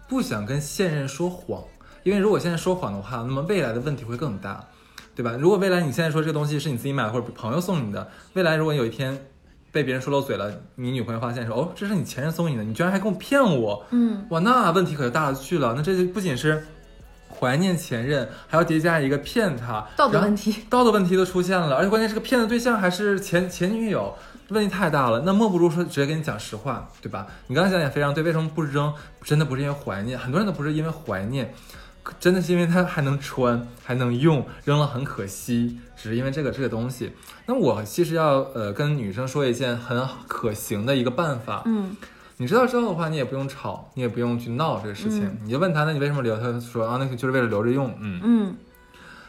[0.08, 1.62] 不想跟现任说谎，
[2.02, 4.66] 因为如果现在说谎的话，那么未来的问题会更大，
[5.14, 5.36] 对吧？
[5.38, 9.26] 如果未来你现在说这个东西是你自己买的或者朋友送你的，未来如果有一天
[9.74, 15.74] 被别人说漏嘴了，你女朋友发现说哦，这是你前任送你的，你居然还跟我骗我，嗯，哇，那问题可就大了去了。
[15.76, 16.64] 那这就不仅是
[17.28, 20.54] 怀念前任，还要叠加一个骗他，道德问题。
[20.70, 24.14] 道德问题都出现了，而且关键是个骗的对象还是前前女友，
[24.50, 25.20] 问题太大了。
[25.26, 27.26] 那莫不如说直接跟你讲实话，对吧？
[27.48, 28.94] 你刚才讲也非常对，为什么不扔？
[29.24, 31.52] 真的不是因为怀念，很多人都不是因为怀念，
[32.20, 37.12] 真的是因为它还能穿，还能用，扔了很可惜，只是因为这个这个东西。
[37.46, 41.96] 那我其实要呃跟女生说一件很可行的一个办法，嗯
[42.36, 46.36] 你知道之后的话，你也不用吵，你也不用去闹这个事情，嗯你就问他，那你为什么留？
[46.38, 48.20] 他说啊，那个就是为了留着用，嗯。
[48.22, 48.56] 嗯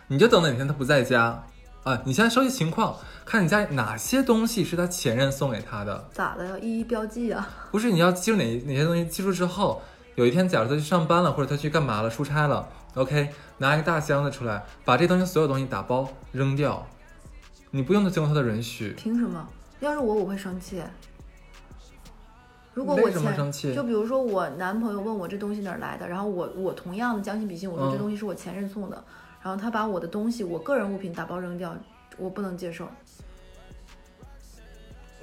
[0.07, 1.43] 你就等哪天他不在家，
[1.83, 7.49] 啊，你现在收集情况，看你家哪些东西是他前任送给他的，咋的要一一标记啊？
[7.71, 9.81] 不是你要记住哪哪些东西，记住之后，
[10.15, 16.86] 有一天假如他去上班了，或者他去干嘛了，出差了，OK，拿一个大箱子出来，把这东西所有东西打包扔掉，
[17.71, 19.47] 你不用经过他的允许，凭什么？
[19.82, 20.82] 要是我，我会生气。
[22.73, 29.04] 如果我为什么前生气就比如说我男朋友问我这东西哪儿来的，然后我我同样的将心比心，我说嗯这东西是我前任送的，
[29.41, 31.75] 然后他把我的东西，我个人物品打包扔掉，
[32.17, 32.88] 我不能接受。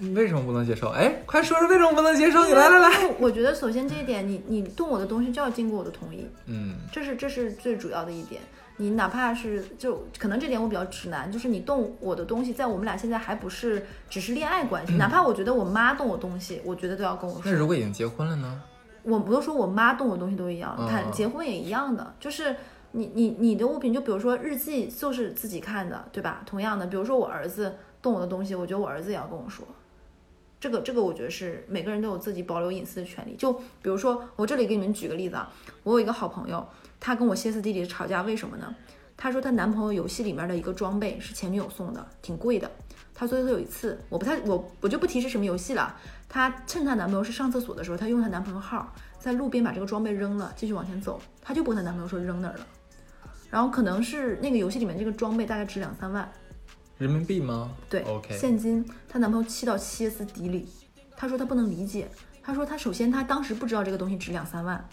[0.02, 0.88] 你为什么不能接受？
[0.88, 2.44] 哎，快说说为什么不能接受？
[2.44, 8.42] 你来来来，我觉得首先这一点，你你动我的东西就要经过我的同意，嗯，这是这是最主要的一点。
[8.78, 17.42] 你哪怕是就可能这点我比较直男，就是你动我的东西，在我们俩现在还不是只是恋爱关系，哪怕我觉得我妈动我东西，我觉得都要跟我说。
[17.44, 18.60] 那如果已经结婚了呢？
[19.04, 22.56] 我不是说我妈动我东西都一样，嗯谈结婚也一样的，就是
[22.90, 26.42] 你你你的物品，就比如说日记就是自己看的，对吧？
[26.44, 29.64] 同样的，比如说我儿子动我的东西，我觉得我儿子也要跟我说。
[30.62, 33.34] 这个这个我觉得是每个人都有自己保留隐私的权利。
[33.34, 36.64] 就比如说我这里给你们举个例子啊，我有一个好朋友，
[37.00, 38.72] 她跟我歇斯底里地吵架，为什么呢？
[39.16, 42.70] 她说她男朋友游戏里面的一个装备是前女友送的，挺贵的。
[43.12, 45.96] 她说她有一次，我不太我我就不提是什么游戏了。
[46.28, 51.20] 她趁她男朋友是上厕所的时候，她用她男朋友号在路边把这个装备扔了，继续往前走。
[51.42, 52.64] 她就不跟她男朋友说扔哪儿了。
[53.50, 56.32] 然后可能是那个游戏里面这个装备大概值两三万，
[56.98, 57.70] 人民币吗？
[57.90, 58.84] 对 OK 现金。
[59.08, 60.68] 她男朋友气到歇斯底里，
[61.16, 62.08] 她说她不能理解，
[62.42, 64.88] 她说她首先她当时不知道这个东西值两三万，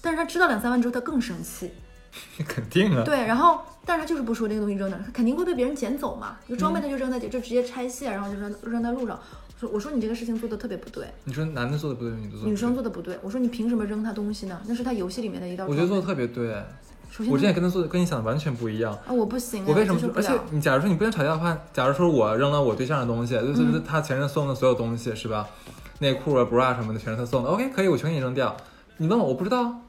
[0.00, 1.72] 但是她知道两三万之后，她更生气。
[2.46, 6.36] 肯定啊，对，然后但是她就是不说这个东西扔哪儿，她肯定会被别人捡走嘛。
[6.46, 9.18] 就装备她就扔在就直接拆卸，然后就扔扔在路上。
[9.58, 13.18] 说我说你这个事情做的特别不对，你说男的做的不对，女的做的不对女生做的不对。
[13.22, 14.60] 我说你凭什么扔她东西呢？
[14.66, 15.66] 那是她游戏里面的一道。
[15.66, 16.62] 我觉得做的特别对。
[17.14, 18.90] 首先我之前跟他做的跟你想的完全不一样。
[19.06, 20.00] 啊，我不行啊，我为什么？
[20.16, 25.46] 而且你假如说你不想吵架的话，假如说我扔了我对象的东西，就就是嗯他前任送的所有东西是吧？
[25.98, 28.56] 内裤啊、bra 什么的全是他送的，OK 可以，我全给你扔掉。
[28.96, 29.80] 你问我，我不知道，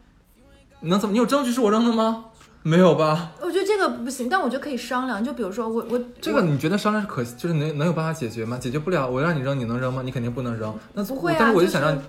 [0.81, 1.13] 你能怎么？
[1.13, 2.25] 你有证据是我扔的吗？
[2.62, 3.31] 没有吧？
[3.41, 5.23] 我觉得这个不行，但我觉得可以商量。
[5.23, 8.57] 就比如说我我这个你觉得商量是可，就是能能有办法解决吗？
[8.57, 10.01] 解决不了，我让你扔，你能扔吗？
[10.03, 10.73] 你肯定不能扔。
[10.93, 12.01] 那不会啊但是我就就是想让你，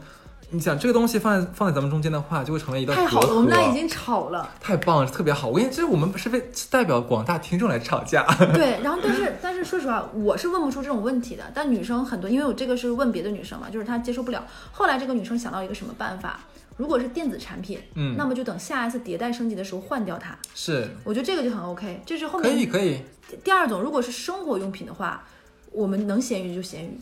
[0.54, 4.48] 你想这个东西放在放在咱们中间的话，就会成为一道隔太好了，我们俩已经吵了。
[4.60, 5.48] 太棒了，特别好。
[5.48, 8.24] 我跟你，这是我们是为代表广大听众来吵架。
[8.52, 11.42] 对，然后但是但是说实话，我是问不出这种问题的。
[11.52, 14.46] 但女生很多，因为我这个是问别的女生嘛，就是她接受不了。
[14.70, 16.38] 后来这个女生想到一个什么办法？
[16.76, 20.38] 如果是电子产品，嗯那么就等下一次迭代升级的时候换掉它。
[20.54, 22.00] 是，我觉得这个就很 OK。
[22.06, 23.00] 这是后面可以面可以。
[23.42, 25.24] 第二种，如果是生活用品的话，
[25.72, 26.98] 我们能咸鱼就咸鱼，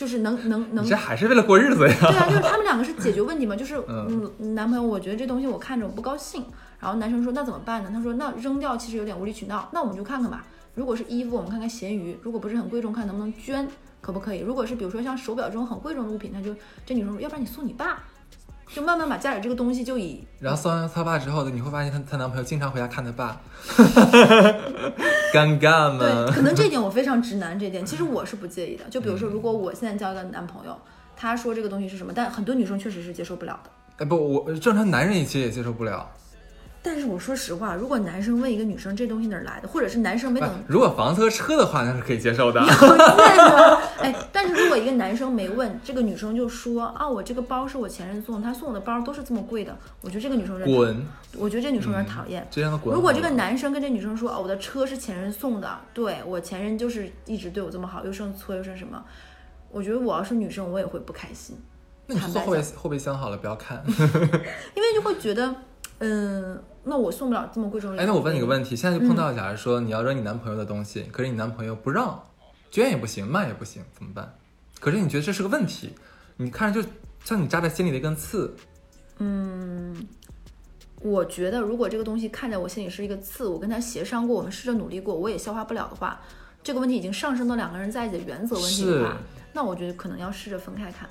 [0.00, 1.94] 就是能能能你这还是为了过日子呀？
[2.00, 6.42] 对啊，就是他们两个是解决问题嘛，就是嗯嗯，男朋友我觉得这东西我看着我不高兴，
[6.78, 7.90] 然后男生说那怎么办呢？
[7.92, 10.42] 他说那扔掉其实有点无理取闹，那我们就看看吧。
[10.74, 13.68] 如果是衣服，我们看看闲鱼；如果不是很贵重，看能不能捐，
[14.00, 14.38] 可不可以？
[14.38, 18.02] 如果是比如说像手表这种很贵重的物品，他就这女生说，要不然你送你爸，
[18.72, 23.38] 就慢慢把家里这个东西就以然后送完他爸之后，你会发现她她男朋友经常回家看他爸，
[25.32, 26.32] 尴尬吗对，吗？
[26.34, 28.84] 可能这一点我非常直男，这一点其实我是不介意的。
[28.90, 30.76] 就比如说，如果我现在交一个男朋友，
[31.16, 33.70] 他说这个东西是什么，但很多女生确实是接受不了的。
[33.98, 36.10] 哎不，我正常男人其实也接受不了。
[36.82, 42.60] 但是我说实话，如果男生问一个女生这东西哪儿来的，或者是男生没不等如果房子和车的话，那是可以接受 的。
[43.98, 51.06] 哎，但是如果一个男生没问，这个女生就说啊，我这个包是我前任送的，他送我的包都是这么贵的，我觉得这个女生滚！
[51.36, 52.46] 我觉得这女生有点讨厌。
[52.50, 52.94] 这样的滚。
[52.94, 59.04] 如果这个男生跟这女生说，哦，我的车是前任送的，对我前任就是一直对我这么好，又剩搓又剩什么，
[59.70, 61.56] 我觉得我要是女生，我也会不开心，
[62.06, 63.84] 那你坐后备后备箱好了，不要看。
[63.86, 65.54] 因为就会觉得，
[65.98, 68.02] 嗯，那我送不了这么贵重的。
[68.02, 72.22] 哎，那我问你个问题，现在就碰嗯到，假如说你要扔你男朋友的东西，可是你男朋友不让，
[72.70, 74.34] 捐也不行，卖也不行，怎么办？
[74.80, 75.92] 可是你觉得这是个问题，
[76.36, 76.88] 你看着就
[77.24, 78.54] 像你扎在心里的一根刺。
[79.18, 79.94] 嗯
[81.02, 86.20] 我觉得，如果这个东西看在我心里是一个刺，我跟他协商过，我们试着努力过，我也消化不了的话，
[86.62, 89.16] 这个问题已经上升到两个人在一起的原则问题的话，
[89.52, 91.08] 那我觉得可能要试着分开看。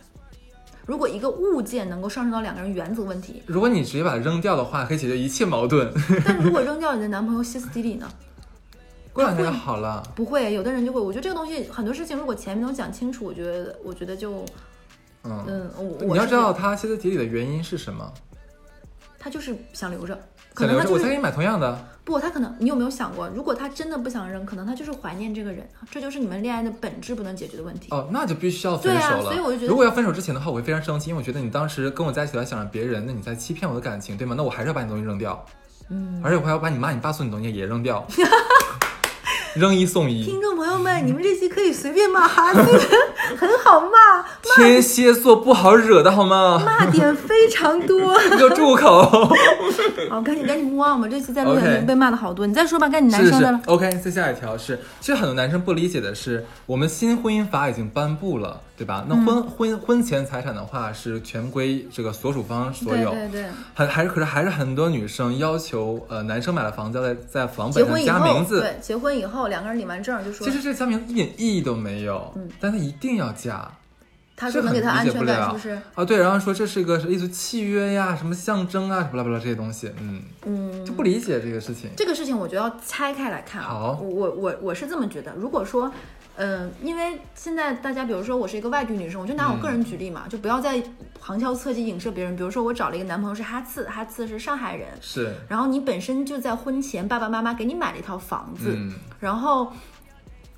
[0.89, 5.93] 如果一个物件能够上升到两个人原则问题，如果你直接把它扔掉的话，可以解决一切矛盾。
[6.25, 8.09] 但如果扔掉你的男朋友歇斯底里呢？
[9.13, 10.01] 过两天就好了。
[10.15, 10.99] 不会，有的人就会。
[10.99, 14.43] 我觉得这个东西很多事情，如果前面能讲清楚，我觉得，我觉得就，
[15.25, 18.11] 嗯，嗯，我你要知道他歇斯底里的原因是什么？
[19.19, 20.19] 他就是想留着，
[20.53, 21.85] 可能他就是我才给你买同样的。
[22.03, 27.87] 不，他可能你有没有想过，如果他真的不想扔，可能他就是怀念这个人，这就是你们恋爱的本质不能解决的问题。
[27.91, 29.23] 哦，那就必须要分对啊手了。
[29.25, 34.33] 所以我就觉得如果要分手之前的话，我会非常生气，因为我觉得你当时跟我在一起还想着别人，那你在欺骗我的感情，对吗？
[34.35, 35.45] 那我还是要把你东西扔掉，
[35.89, 38.03] 嗯，而且我还要把你妈、你爸送你的东西也扔掉，
[39.55, 40.23] 扔一送一。
[40.23, 42.59] 听众朋友们，你们这期可以随便骂哈斯，
[43.37, 44.23] 很好骂，
[44.55, 46.61] 天蝎座不好惹的好吗？
[46.65, 48.19] 骂点非常多。
[48.29, 49.03] 你给我住口！
[50.09, 53.59] 好，赶紧赶紧 move on 吧，这期在录 OK 里被骂了好多，你再说吧，该你男生的了。
[53.65, 53.89] ，OK。
[54.03, 59.05] 再下一条是，其实很多男生不理解的是，我们新婚姻法已经颁布了，对吧？
[59.07, 63.11] 那嗯婚、婚婚前财产的话是全归这个所属方所有。
[63.11, 68.61] 对对对，还还是可是还是很多女生要求，呃，男生买了房子要在在房结本上加名字。
[68.61, 73.71] 对，结婚以后两个人领完证就说其，实这个加名一点意义都没有，嗯但他一定要嫁。
[74.35, 75.81] 他说能给他安全感，是不是？
[75.95, 81.89] 啊，对，然后说这是一个类似契约呀、什么象征啊，巴拉巴拉这些东西，嗯，嗯，就不理解这个事情。
[81.97, 83.67] 这个事情我觉得要拆开来看啊。
[83.67, 85.91] 好我我我我是这么觉得，如果说。
[86.41, 90.81] 嗯，因为现在大家，比如说我是一个外地女生，我就拿我个人举例嘛，就不要再
[91.19, 92.33] 旁敲侧击影射别人。
[92.33, 99.69] 比如说我找了一个男朋友是哈次，哈次是上海人，是，然后你本身就在婚前爸爸妈妈给你买了一套房子，嗯，然后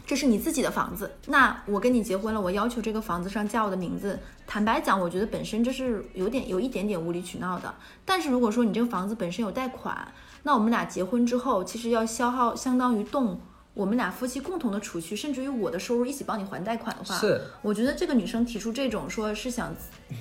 [0.06, 4.20] 这是你自己的房子，那我跟你结婚了，我要求这个房子上加我的名字。
[4.46, 7.74] 坦白讲，我觉得本身这是有点有一点点无理取闹的。
[8.06, 10.14] 但是如果说你这个房子本身有贷款，
[10.44, 13.40] 那我们俩结婚之后，其实要消耗相当于动
[13.74, 19.74] 我们俩夫妻共同的储蓄，甚至于我的收入一起帮你还贷款的话，是，我觉得这个女生提出这种说是想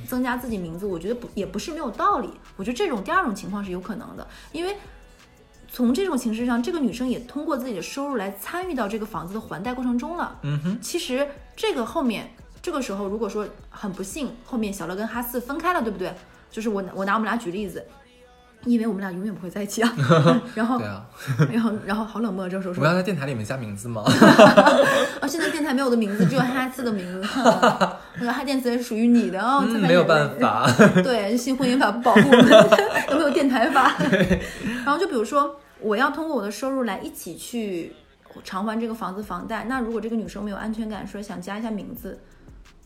[0.06, 2.30] 增加自己名字，我觉得不也不是没有道理。
[2.56, 4.76] 我觉得这种第二种情况是有可能的，因为
[5.68, 10.38] 从这种形式上，这个女生也通过自己的收入来参与到这个房子的还贷过程中了。
[10.42, 12.30] 嗯哼，其实这个后面，
[12.62, 16.14] 这个时候如果说很不幸，后面小乐跟哈四分开了，对不对？
[16.50, 17.84] 就是我我拿我们俩举例子。
[18.64, 19.92] 因为我们俩永远不会在一起啊，
[20.55, 21.07] 然后对，啊，
[21.51, 24.03] 然后，然后好冷漠，这时候说我们要在电台里面加名字吗？
[25.20, 27.27] 啊， 现在电台没有我的名字，只有哈次的名字。
[27.27, 27.42] 哼
[28.20, 30.31] 我说哈电子也是属于你的哦，嗯，没有办。
[30.38, 30.70] 法。
[31.03, 32.49] 对，新婚姻法不保护我们，
[33.11, 33.96] 有没有电台法？
[34.85, 37.94] 然后就比如说，我要通过我的收入来一起去
[38.44, 42.18] 偿还这个房子房贷，那如果这个女生没有安全感，说想加一下名字，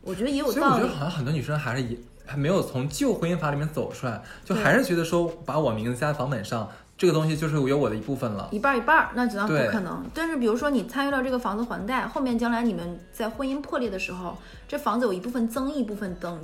[0.03, 0.95] 我觉得也有道理我觉得。
[0.95, 8.49] 好像很多女生还是也还没有从旧婚姻法里面走出来，就还是觉得说把我名字加在房本上，这个东西就是有我的一部分了。
[8.51, 10.05] 一半儿一半儿，那只能不可能。
[10.15, 16.41] 但是比如说你参与到这个房子还贷，后面将来你们在婚姻破裂的时候，这房子有一部分增，一部分等，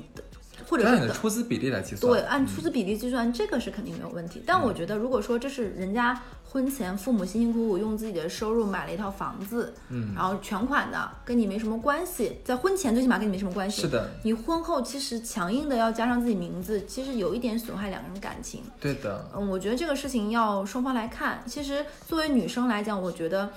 [0.71, 2.13] 或者是按你的出资比例来计算。
[2.13, 4.41] 对，按出资比例计算，这个是肯定没有问题。
[4.47, 13.83] 但我觉得，如果说这是人家婚前父母辛辛苦苦用自己的收入买了一套房子，嗯，然后全款的，跟你没什么关系，在婚前最起码跟你没什么关系。
[13.83, 18.63] 是的，你婚后其实强硬的要加上自己名字，其实有一点损害两个人感情。
[18.81, 21.43] 对的，嗯，我觉得这个事情要双方来看。
[21.47, 23.51] 其实作为女生来讲，我觉得，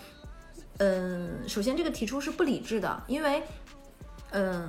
[0.78, 3.44] 嗯，首先这个提出是不理智的，因为，
[4.32, 4.68] 嗯，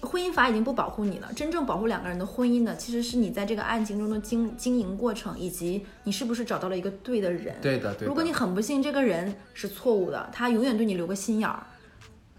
[0.00, 1.28] 婚姻法已经不保护你了。
[1.34, 7.54] 真正保护两个人的婚姻的，其实是你在这个案情中的经经营过程，以及你是不是找到了一个对的人。
[7.60, 8.06] 对的，对的。
[8.06, 11.66] 如果你很不幸这个人是错误的，他永远对你留个心眼儿，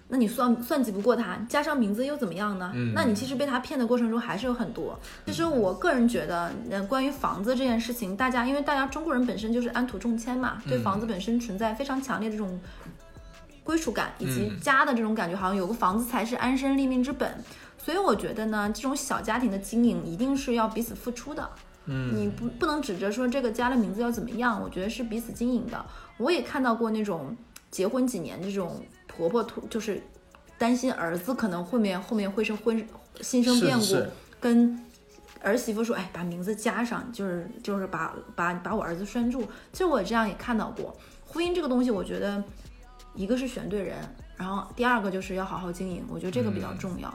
[0.10, 2.72] 那你算算计不过他，加上名字又怎么样呢？
[2.74, 4.98] 嗯那你其实被他骗的过程中还是有很多。
[5.26, 12.58] 其实我个人觉得，呃，关于房子这件事情，大家因为大家中国人本身就是安土重迁嘛，对嗯房子本身存在非常强烈的这种
[13.68, 17.44] 归属感以及嗯家的这种感觉，好像有个房子才是安身立命之本。
[17.78, 21.50] 所以我觉得呢，这种小家庭的经营一定是要彼此付出的。
[21.86, 25.86] 嗯，你不不能指着说这个家的名字要怎么样，我觉得是彼此经营的。
[26.18, 27.36] 我也看到过那种
[27.70, 30.02] 结婚几年这种婆婆突就是
[30.58, 32.88] 担心儿子可能后面后面会是婚
[33.20, 34.82] 心生变故，是是跟
[35.42, 39.42] 儿媳妇说，哎，把名字加上，就是就是把把把我儿子拴住。
[39.72, 42.44] 其实我这样也看到过，婚姻这个东西，我觉得
[43.18, 43.98] 一个是选对人，
[44.38, 47.14] 然后第二个就是要好好经营，我觉得这个比较重要。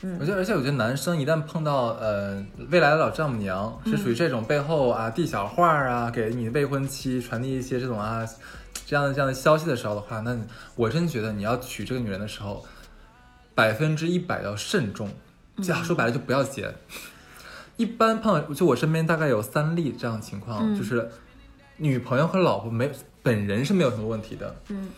[0.00, 0.16] 嗯。
[0.18, 8.26] 我觉得，而且我觉得男生一旦碰到呃未来的老丈母娘，是属于这种背后啊递小话啊，给你未婚妻传递一些这种啊
[8.86, 10.36] 这样的这样的消息的时候的话，那
[10.74, 12.64] 我真觉得你要娶这个女人的时候，
[13.54, 15.10] 百分之一百要慎重，
[15.58, 16.74] 这样说白了就不要结。
[17.76, 20.76] 一般碰到就我身边大概有三例这样的情况，嗯。
[20.76, 21.08] 就是
[21.78, 22.90] 女朋友和老婆没
[23.22, 24.88] 本人是没有什么问题的，嗯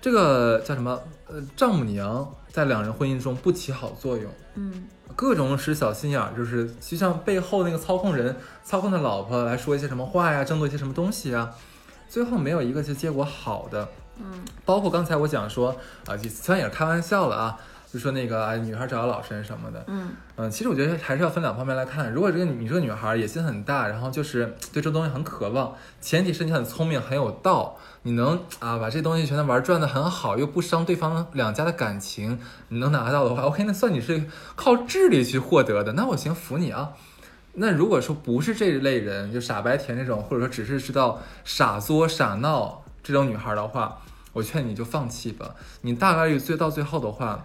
[0.00, 0.98] 这个叫什么？
[1.28, 4.30] 呃，丈母娘在两人婚姻中不起好作用。
[4.54, 8.34] 嗯各种使小心眼儿，就是就像背后那个操控人、
[8.64, 11.52] 操控的老婆来说一些什么话呀，争夺一些什么东西啊，
[12.08, 13.86] 最后没有一个是结果好的。
[14.18, 15.76] 嗯包括刚才我讲说
[16.06, 17.58] 啊，虽然也是开玩笑了啊，
[17.92, 22.12] 就说那个啊，女孩找个老实什么的，嗯嗯，其实我觉得还是要分两方面来看。
[22.12, 32.38] 如果这个你这个女孩野心很大，然后就是对这东西很渴望，前提是你很聪明很有道，你能啊把这东西全都玩转的很好，又不伤对方两家的感情，
[32.68, 34.22] 你能拿到的话，OK，那算你是
[34.54, 36.92] 靠智力去获得的，那我行服你啊。
[37.54, 44.00] 那如果说不是这一类人，就傻白甜这种，或者说只是知道傻作傻闹这种女孩的话，
[44.32, 45.56] 我劝你就放弃吧。
[45.80, 47.44] 你大概率最到最后的话，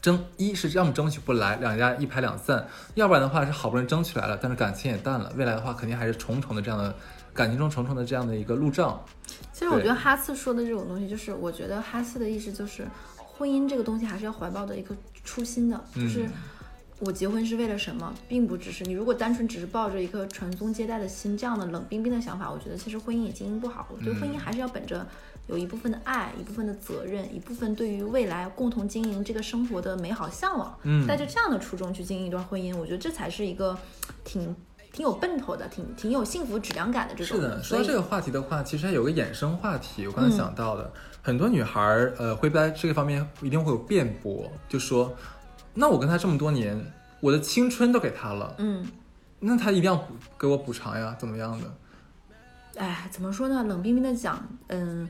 [0.00, 2.58] 争一是要么争取不来，两家一拍两散；
[2.94, 6.94] 要不然的话是好不容易争取来了，但是感情也淡了，未来的话肯定还是重重的这样的
[7.34, 8.98] 感情中重重的这样的一个路障。
[9.52, 12.86] 其实我觉得哈次说的这种东西，就是我觉得哈次的意思就是，
[13.16, 16.32] 婚姻这个东西还是要怀抱的一颗初心的，就是嗯
[17.00, 23.86] 我结婚是为了什么，并不只是你如果单纯只是抱着一个传宗接代的心，这样的冷冰冰的想法，我觉得其实婚姻也经营不好。
[23.90, 25.06] 我觉得婚姻还是要本着
[25.50, 33.76] 有一部分的爱，一部分的责任，一部分对于未来共同经营这个生活的美好向往，嗯带着这样的初衷去经营一段婚姻，我觉得这才是一个
[34.22, 34.54] 挺
[34.92, 37.36] 挺有奔头的，挺挺有幸福质量感的这种。
[37.36, 45.12] 是的，说到这个话题的话，其实还有个衍生话题，我刚才嗯想到的，很多女孩儿呃会在这个方面一定会有辩驳，就说，
[45.74, 46.80] 那我跟他这么多年，
[47.18, 48.86] 我的青春都给他了，嗯。
[49.42, 51.66] 那他一定要补给我补偿呀，怎么样的？
[52.76, 53.64] 哎，怎么说呢？
[53.64, 55.08] 冷冰冰的讲，嗯，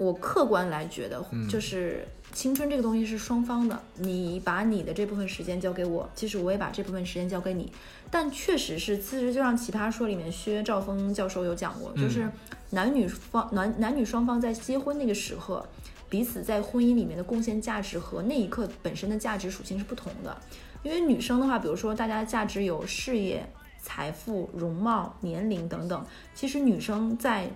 [0.00, 3.78] 我客观来觉得，嗯就是青春这个东西是双方的。
[3.96, 7.70] 你把你的这部分时间交给我，其实我也把这部分时间交给你。
[8.10, 12.26] 但确实是，其实就像《奇葩说》里面薛兆丰教授有讲过，就是
[12.70, 15.62] 男女方男男女双方在结婚那个时刻，
[16.08, 20.34] 彼此在婚姻里面的贡献价值和那一刻本身的价值属性是不同的。
[20.82, 23.46] 因为女生的话，比如说大家的价值有事业、
[23.82, 27.50] 财富、容貌、年龄等等，其实女生在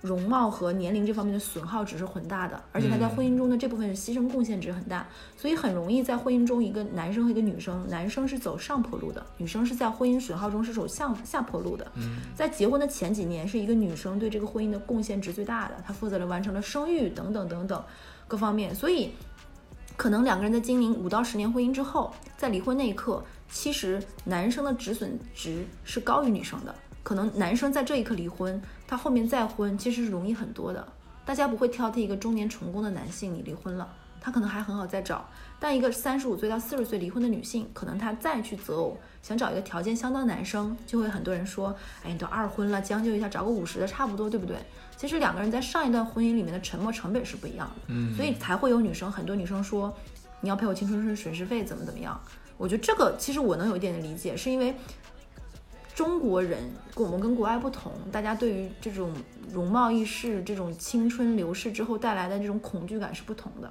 [0.00, 11.90] 容貌和年龄这方面的损耗值是很大的，而且他在嗯婚姻中的这部分牺牲贡献值很大，所以很容易在婚姻中，一个男生和一个女生，男生是走上坡路的，女生是在婚姻损耗中是走下下坡路的。
[11.96, 17.82] 嗯在结婚的前几年，是一个女生对这个婚姻的贡献值最大的，她负责了完成了生育等等等等
[18.28, 19.10] 各方面，所以
[19.96, 23.20] 可能两个人在经营五到十年婚姻之后，在离婚那一刻，
[23.50, 26.72] 其实男生的止损值是高于女生的。
[27.08, 30.86] 可能男生在这一刻离婚，他后面再婚其实是容易很多的。
[31.24, 33.88] 大家不会挑剔一个中年成功的男性，你离婚了，
[34.20, 35.26] 他可能还很好再找。
[35.58, 44.58] 但一个三十五岁到四十岁离婚的女性，可能她再去择偶，想找一个条件相当男生，就会很多人说，哎，你都二婚了，将就一下，找个五十的差不多，对不对？
[44.98, 47.74] 其实两个人在上一段婚姻里面的沉默成本是不一样的。
[47.86, 49.96] 嗯，所以才会有女生，很多女生说
[50.42, 52.20] 你要赔我青春损失费，怎么怎么样？
[52.58, 54.74] 我觉得这个其实我能有一点点理解，是因为
[55.98, 56.60] 中国人
[56.94, 59.12] 跟我们跟国外不同，大家对于这种
[59.52, 63.68] 容貌易逝、这种青春流逝之后带来的这种恐惧感是不同的。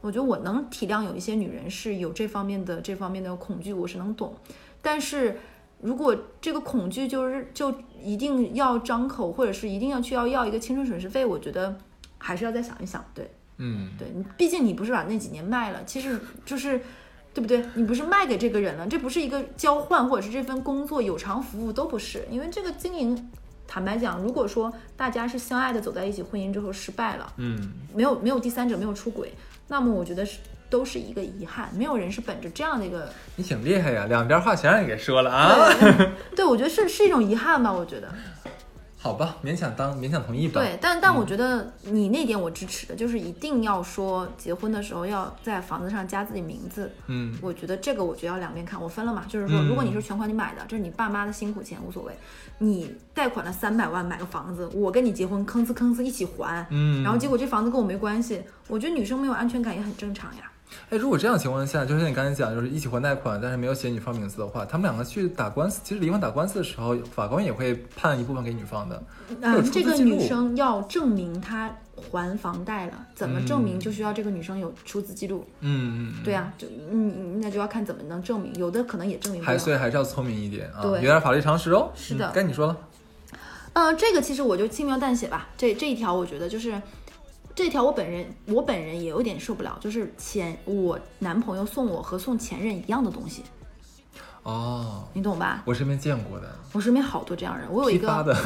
[0.00, 4.34] 我觉得我能体谅有一些女人是有这方面的这方面的恐惧，我是能懂，
[4.82, 5.38] 但是。
[5.80, 11.76] 如果这个恐惧就是就一定要张口，或者是一定要去要要一个青春损失费，我觉得
[12.18, 13.04] 还是要再想一想。
[13.12, 16.80] 对，嗯，对你，毕竟你不是把那几年卖了，其实就是，
[17.34, 17.64] 对不对？
[17.74, 23.30] 你不是卖给这个人了，这不是一个交换，或者是这份工作有偿服务都不是，因为这个经营，
[23.66, 29.32] 坦白讲，如果说大家是相爱的走在一起，婚姻之后失败了，嗯，没有没有第三者，没有出轨，
[29.68, 35.72] 那么我觉得是都是一个遗憾，没有人是本着这样的一个，你挺厉害呀，两边话全让你给说了啊。
[35.80, 38.08] 对，对我觉得是是一种遗憾吧，我觉得。
[39.02, 40.60] 好吧，勉强当勉强同意吧。
[40.60, 46.88] 对，但但我觉得你那点我支持的，就是一定要说结婚的时候要在房子上加自己名字。
[47.08, 52.16] 嗯，我觉得这个我觉得要两边看，我分了嘛，就是说，嗯如果你是全款你买的，这是你爸妈的辛苦钱无所谓，
[52.58, 60.51] 你贷款了三百万买个房子，我跟你结婚吭哧吭哧一起还，嗯，然后结果这房子跟我没关系，我觉得女生没有安全感也很正常呀。
[60.90, 69.02] 哎，如果这样情况下，就是像你刚才讲，就是一起还贷款，但是没有写女方名字的话，他们两个去打官司，其实离婚打官司的时候，法官也会判一部分给女方的。
[69.28, 71.74] 会有嗯，这个女生要证明她
[72.10, 75.46] 还房贷了，怎么证明嗯就需要这个女生有出资记录。
[75.60, 79.58] 嗯嗯，对啊，就嗯，那就要看怎么能证明，有的可能也证明不还了。
[79.58, 81.90] 所以还是要聪明一点啊，对有点法律常识哦。
[81.94, 82.76] 是的嗯该你说了。
[83.74, 85.48] 呃，这个其实我就轻描淡写吧。
[85.56, 86.74] 这这一条我觉得就是，
[87.54, 93.42] 这条我本人我本人也有点受不了，就是前我男朋友送我和送前任一样的东西。
[94.42, 95.62] 哦，你懂吧？
[95.64, 98.36] 我身边见过的，我身边好多这样人，我有一个的，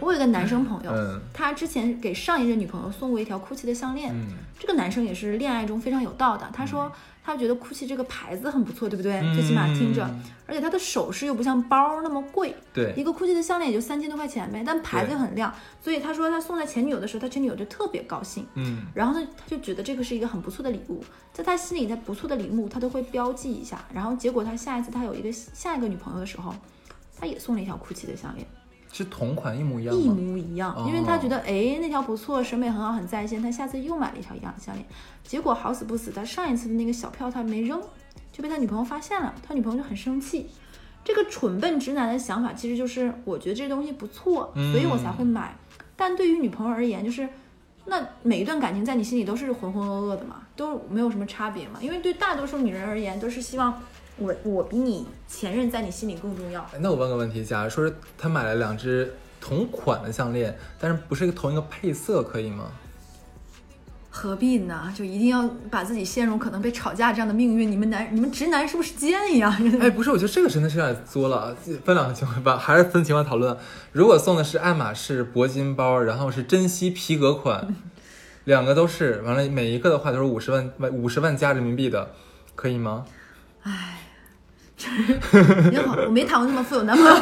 [0.00, 4.12] 我有一个男生朋友， 嗯他之前给上一任女朋友送过一条 GUCCI 的项链。
[4.14, 4.28] 嗯
[4.58, 6.92] 这个男生也是恋爱中非常有道的，他说
[7.24, 9.20] 他觉得 GUCCI 这个牌子很不错，对不对？
[9.32, 10.02] 最起码听着，
[10.44, 18.44] 而且他的首饰又不像包那么贵，对一个 GUCCI 的项链也就三千多块钱呗，但牌子对很亮，所以他说他送在前女友的时候，他前女友就特别高兴。
[18.54, 23.84] 嗯，然后呢，他就觉得这个是一个很不错的礼物，在他心里，在不错的礼物他都会标记一下。
[23.94, 26.52] 然后结果他下一次他有一个下一个女朋友的时候，
[27.18, 28.44] 他也送了一条 GUCCI 的项链。
[28.92, 30.08] 是同款一模一样一？
[30.08, 34.86] 模一样，哦因为他觉得哎那条不错，审美很好，很在线，他下次又买了一条一样的项链，
[35.24, 37.80] 结果好死不死，他上一次的那个小票他没扔，
[38.30, 40.46] 就被他女朋友发现了，他女朋友就很生气。
[41.04, 45.56] 这个蠢笨直男的想法其实就是我觉得这东西不错，所以我才会买。
[45.96, 47.28] 但对于女朋友而言，就是
[47.86, 51.80] 那每一段感情在你心里都是浑浑噩噩的嘛，都没有什么差别嘛。
[51.80, 53.82] 因为对大多数女人而言，都是希望
[54.16, 56.62] 我我比你前任在你心里更重要。
[56.72, 62.70] 哎那我问个问题，假如说是他买了两只同款的项链，但是不是同一个配色，可以吗？
[64.14, 64.92] 何必呢？
[64.94, 67.72] 就一定要把自己陷入可能被吵架这样的命运？
[67.72, 69.58] 你们男、你们直男是不是贱呀？
[69.80, 71.56] 哎，不是，我觉得这个真的是有点作了。
[71.82, 73.56] 分两个情况吧，还是分情况讨论。
[73.92, 77.74] 如果送的是爱马仕铂金包，然后是珍稀皮革款，
[78.44, 82.10] 两个都是，完了每一个的话都是五十万五十万加人民币的，
[82.54, 83.06] 可以吗？
[85.70, 87.12] 你好，我没谈过那么富有男朋友，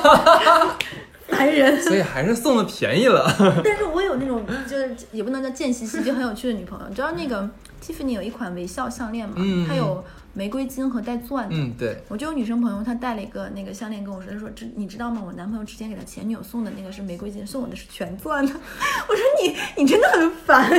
[1.31, 1.81] 烦人。
[1.83, 3.33] 所以还是送的便宜了。
[3.65, 6.87] 但是我有那种就是也不能叫贱兮兮，就很有趣的女朋友。
[6.89, 7.49] 你知道那个
[7.83, 9.35] Tiffany 有一款微笑项链嘛？
[9.39, 11.55] 嗯它有玫瑰金和带钻的。
[11.57, 15.23] 嗯，对，我就有女生朋友，她带了一个那个项链跟我说，她说知你知道吗？
[15.25, 18.53] 我男朋友之前给他前女友送的那个是玫瑰金，送我的是全钻的。
[19.09, 20.71] 我说你你真的很烦，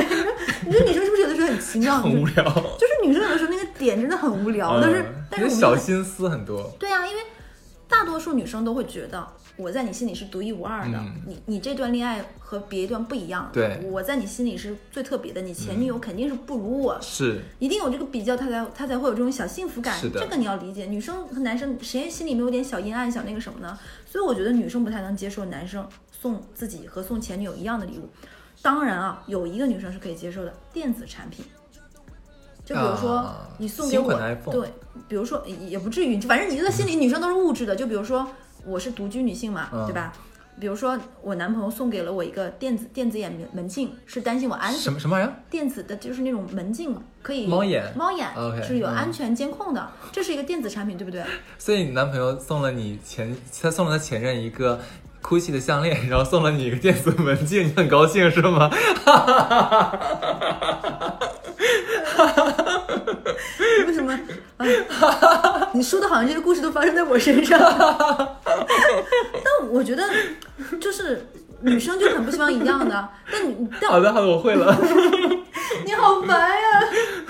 [0.64, 1.96] 你说你说女生是不是有的时候很奇妙？
[2.00, 2.44] 很无聊。
[2.44, 6.70] 就是女生有的时候那个点真的很无聊，但是嗯但是小心思很多。
[6.78, 7.20] 对啊，因为
[7.88, 9.26] 大多数女生都会觉得
[9.56, 16.98] 我在你心里是独一无二的，嗯你你这段恋爱和别一段不一样，对我在你心里是最特别的，你前女友肯定是不如我。
[17.00, 19.98] 是，一定有这个比较，他才他才会有这种小幸福感。
[19.98, 23.78] 是的这个你要理解，女生和男生谁心里没有点小阴暗、小那个什么呢？
[24.06, 28.08] 所以我觉得女生不太能接受男生送自己和送前女友一样的礼物。
[28.62, 31.44] 当然啊，有一个女生是可以接受的，电子产品。
[32.64, 34.14] 就比如说啊你送给我，
[34.50, 34.68] 对，
[35.08, 37.74] 比如说也也不至于，反正你就在心里，女生都是物质的。
[37.74, 38.26] 就比如说
[38.64, 40.12] 我是独居女性嘛，嗯对吧？
[40.60, 45.34] 比如说我男朋友送给了我一个电子电子眼门门镜，是担心我安全什么什么玩意儿？
[45.48, 51.24] 电子的，就是那种门镜，可以猫眼猫眼 OK，是有嗯安全监控的，这是一个电子产品，对不对？
[51.58, 54.78] 所以你男朋友送了你前，他送了他前任一个
[55.22, 58.68] GUCCI 的项链，然后送了你一个电子门禁，你很高兴是吗？
[59.04, 59.98] 哈哈哈
[63.86, 64.12] 为什么？
[64.58, 64.66] 啊、
[65.72, 67.58] 你说的好像这个故事都发生在我身上，
[68.46, 70.04] 但我觉得
[70.80, 71.26] 就是
[71.62, 74.76] 女生就很不希望一样的，但你但好的好的，我会了。
[75.84, 76.54] 你好烦呀！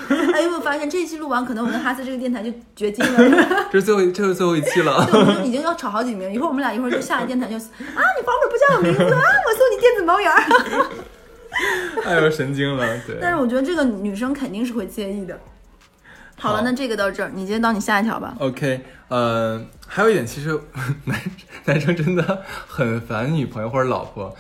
[0.09, 3.47] 哎，有没有发现这一期录完，可能我们哈斯这个电台就绝经了？
[3.71, 5.07] 这是最后一，这是最后一期了。
[5.11, 10.87] 对，我们就已经要吵好几名，一会儿我们俩一会儿就下了电台就啊，你房本不叫我名字啊，我送你电子猫眼儿。
[12.07, 13.19] 哎呦，神经了，对。
[13.21, 15.39] 但是我觉得这个女生肯定是会介意的。
[16.39, 18.35] 好了，那这个到这儿，你接着到你下一条吧。
[18.39, 20.59] OK，呃，还有一点，其实
[21.05, 21.21] 男
[21.67, 24.35] 男生真的很烦女朋友或者老婆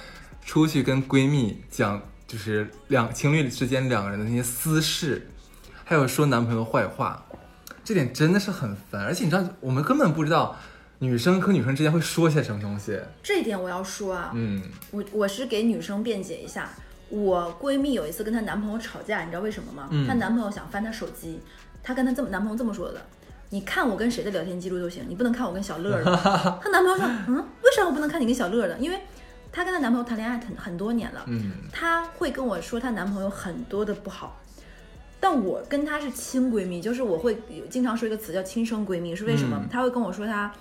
[0.44, 5.28] 出去跟闺蜜讲，就是两情侣之间两个人的那些私事，
[5.84, 7.24] 还有说男朋友坏话，
[7.84, 9.04] 这点真的是很烦。
[9.04, 10.56] 而且你知道，我们根本不知道
[10.98, 12.98] 女生和女生之间会说些什么东西。
[13.22, 16.68] 这一点我要说啊，嗯，我我是给女生辩解一下。
[17.08, 19.88] 我闺蜜有一次跟她男朋友吵架，你知道为什么吗？
[19.90, 21.40] 嗯她男朋友想翻她手机，
[21.82, 23.02] 她跟她这么男朋友这么说的
[23.50, 26.04] ：“你看我跟谁的聊天记录都行，你不能看我跟小乐的。
[26.62, 28.78] ”她男朋友说：“嗯，为啥我不能看你跟小乐的？
[28.78, 28.98] 因为
[29.52, 34.40] 她跟她男朋友谈恋爱很很多年了，嗯，她会跟我说她男朋友很多的不好，
[35.22, 39.56] 但我跟她是亲闺蜜，就是我会经常说一个词叫亲生闺蜜，是为什么？
[39.62, 40.52] 嗯她会跟我说她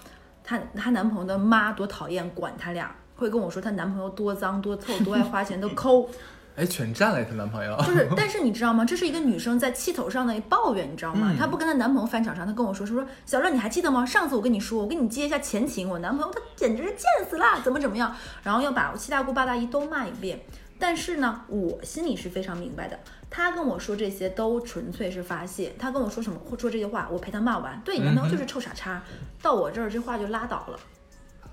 [0.43, 6.07] 她她男朋友的妈多讨厌管他俩，会跟我说她男朋友多脏多臭多爱花钱都抠，
[6.55, 7.75] 哎，全占了她男朋友。
[7.79, 8.85] 就是但是你知道吗？
[8.85, 11.29] 这是一个女生在气头上的抱怨，你知道吗？
[11.31, 14.05] 嗯她不跟她男朋友翻场上，她跟我说说说小乐你还记得吗？
[14.05, 20.39] 上次我跟你说，我跟你接一下前情，我男朋友他简直是贱死了，怎么怎么样，然后要把我七大姑八大姨都骂一遍。
[20.77, 22.99] 但是呢，我心里是非常明白的。
[23.31, 25.73] 他跟我说这些都纯粹是发泄。
[25.79, 29.01] 他跟我说什么或说这些话，我陪他骂完，对你男朋友就是臭傻叉。
[29.41, 30.77] 到我这儿这话就拉倒了，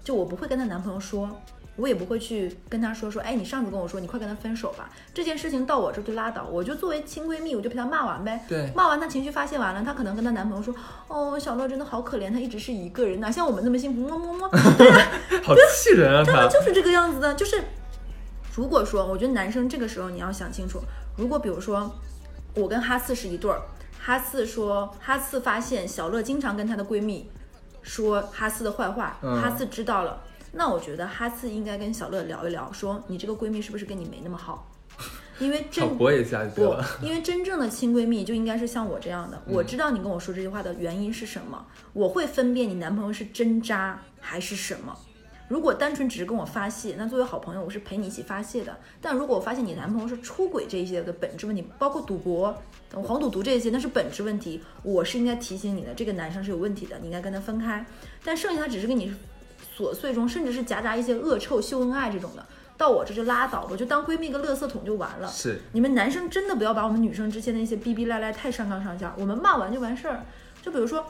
[0.04, 1.30] 就我不会跟她男朋友说，
[1.76, 8.44] 我也不会去跟他说说，哎，你上次跟我说你快跟他分手吧，这件事情到我这儿就拉倒，我就作为亲闺蜜，我就陪她骂完呗。
[8.48, 10.74] 对，骂完她情绪发泄完了，她可能跟她男朋友说，
[11.06, 14.48] 哦，小乐真的好可怜，她一直是一个人，哪像我们那么幸福，么么么。
[15.44, 16.32] 好气人啊他。
[16.32, 17.62] 真的就是这个样子的，就是
[18.54, 20.80] 如果说，我觉得男生这个时候你要想清楚，
[21.18, 21.92] 如果比如说
[22.54, 23.60] 我跟哈次是一对儿，
[24.00, 27.28] 哈次说哈次发现小乐经常跟她的闺蜜
[27.82, 34.70] 说哈次的坏话，嗯哈次知道了，那我觉得哈次应该跟小乐聊一聊，说你这个闺蜜是不是跟你没那么好？
[35.40, 44.96] 因为真挑拨一下就对不了。，因为真正的亲闺蜜就应该是像我这样的，嗯我知道你跟我说这句话的原因是什么，我会分辨你男朋友是真渣还是什么。
[45.48, 48.76] 如果单纯只是跟我发泄，那作为好朋友，我是陪你一起发泄的。
[49.00, 52.54] 但如果我发现你男朋友是出轨这一些的本质问题，包括赌博、
[52.92, 57.84] 黄赌毒这些，那是本质问题，我是应该提醒你的，这个男生是有问题的，你应该跟他分开。
[58.22, 59.10] 但剩下他只是跟你
[59.74, 62.44] 琐碎中，甚至是夹杂一些恶臭、秀恩爱这种的，
[62.76, 65.28] 到我这就拉倒，我就当闺蜜个垃圾桶就完了。
[65.28, 70.22] 是，你们男生真的不要把我们女生之间的一些逼逼赖赖太上纲上线，我们骂完就完事儿。
[70.60, 71.06] 就比如说，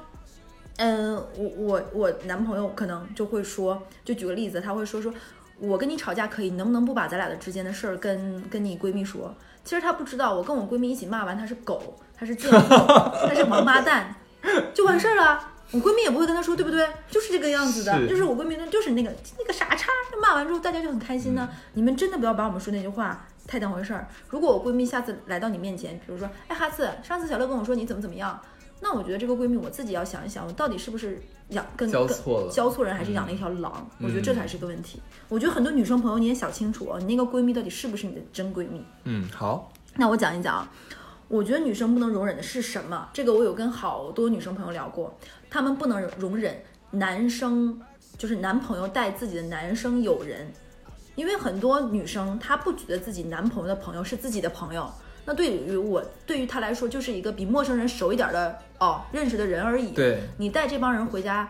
[0.79, 5.13] 嗯，我我我男朋友可能就会说，就举个例子，他会说说，
[5.59, 9.35] 我跟你吵架可以，你能不能不把咱俩的之间的事儿跟跟你闺蜜说？
[9.63, 14.15] 其实他不知道，我跟我闺蜜一起骂完他是狗，他是贱货，他是王八蛋，
[14.73, 15.53] 就完事儿了。
[15.71, 16.89] 我闺蜜也不会跟他说，对不对？
[17.11, 19.89] 就是这个样子的，是就是我闺蜜那就是那个那个傻叉。
[20.23, 21.49] 骂完之后大家就很开心呢。
[21.75, 24.09] 你们真的不要把我们说那句话太当回事儿。
[24.29, 28.41] 如果我闺蜜下次来到你面前，比如说，哎，哈次，上次小乐跟我说你怎么怎么样，
[28.81, 33.89] 那我觉得这个闺蜜我自己要想一想，我到底是不是养跟跟交错了交错人，还是养了一条狼？
[34.01, 35.03] 我觉得这嗯才是个问题。
[35.29, 38.85] 我觉得很多女生朋友你也想清楚哦，你那个闺蜜到底是不是你的真闺蜜？
[39.05, 40.71] 嗯，好，那我讲一讲啊，
[41.27, 43.09] 我觉得女生不能容忍的是什么？
[43.13, 45.13] 这个我有跟好多女生朋友聊过，
[45.51, 46.63] 她们不能容忍
[46.93, 47.81] 男生
[48.17, 50.53] 就是男朋友带自己的男生友人，
[51.17, 54.89] 因为很多女生她不觉得自己男朋友的朋友是自己的朋友。
[55.29, 59.91] 那对于我，对于他来说，就是一个比陌生人熟一点的哦认识的人而已。
[59.91, 61.47] 对，你带这帮人回家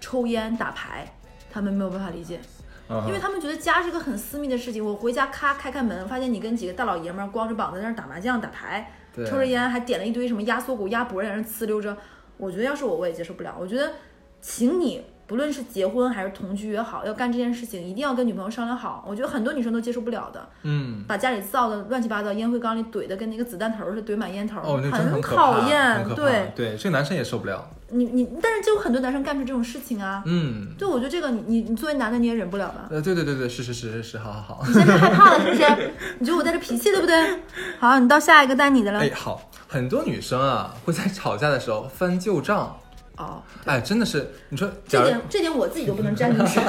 [0.00, 1.06] 抽烟打牌，
[1.52, 2.40] 他们没有办法理解。
[2.88, 4.82] 嗯因为他们觉得家是个很私密的事情。
[4.82, 11.94] 我回家咔开开门，发现你跟几个大老爷们儿光着膀子在那儿打麻将、打牌，抽着烟，还点了一堆什么压缩骨、鸭脖在那儿呲溜着。
[12.38, 13.54] 我觉得要是我，我也接受不了。
[13.60, 13.92] 我觉得，
[14.40, 19.04] 请你不论是结婚还是同居也好，要干这件事情，一定要跟女朋友商量好。
[19.06, 26.02] 我觉得很多女生都接受不了的，嗯，把家里造的乱七八糟，烟灰缸里怼的跟那个子弹头似的，怼满烟头，哦，那真的很讨厌。
[26.16, 27.62] 对对，这个男生也受不了。
[27.90, 30.22] 你，你，但是就有很多男生干出这种事情啊。
[30.24, 32.88] 嗯，对，我觉得这个你你你作为男的你也忍不了吧？
[32.90, 34.64] 呃，对对对对，是是是是是，好好好。
[34.66, 35.90] 你现在害怕了是不是？
[36.18, 37.40] 你觉得我带着脾气对不对？
[37.78, 39.00] 好，你到下一个带你的了。
[39.00, 42.74] 哎，好，很多女生啊会在吵架的时候翻旧账。
[43.18, 46.60] 哦，哎，真的是，你说，这点这点我自己都不能沾进去。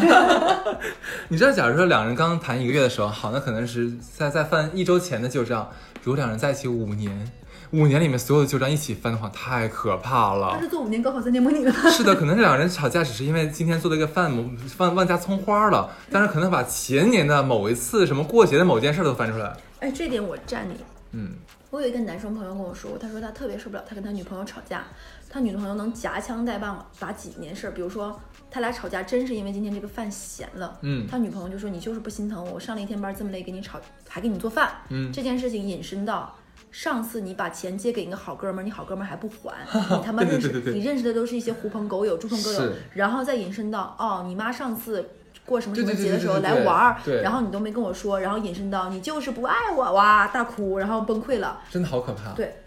[1.30, 5.70] 你知道，假如说两人刚刚谈一个月的时候，好，那可能是在在翻一周前的旧账。
[6.04, 7.32] 如果两人在一起五年，
[7.72, 10.62] 五年里面所有的旧账一起翻的话，太可怕了他。
[10.62, 11.72] 是做五年高考三年模拟的。
[11.92, 14.32] 是的，可能这两人吵架只是因为今天做了一个饭
[14.70, 19.56] 饭忘加葱花了，但是可能把前年的某一次什么过节的某件事都翻出来。
[19.82, 20.76] 哎，这点我站你。
[21.12, 21.34] 嗯，
[21.70, 24.84] 我有一个男生朋友跟我说，他说他特别受不了他跟他女朋友吵架，
[25.30, 28.20] 他女朋友能夹枪带棒把几件事儿，比如说
[28.50, 36.36] 他俩吵架真是因为今天这个饭咸了，嗯他女朋友就说你就是不心疼我，我上了一天班这么累给你吵，还给你做饭，嗯这件事情引申到。
[36.72, 39.56] 上次你把钱借给一个好哥们儿，你好哥们儿还不还，
[39.98, 45.10] 你他妈认识你认识的都是一些狐朋狗友、猪朋狗友，然后再引申到哦，你妈上次
[45.48, 51.60] 过什么什么节的时候来玩儿，然后你都没跟我说，然后引申到你就是不爱我，哇大哭，然后崩溃了。
[51.72, 52.34] 真的好可怕。
[52.34, 52.62] 对，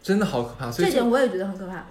[0.00, 0.70] 真的好可怕。
[0.70, 1.84] 所以这点我也觉得很可怕，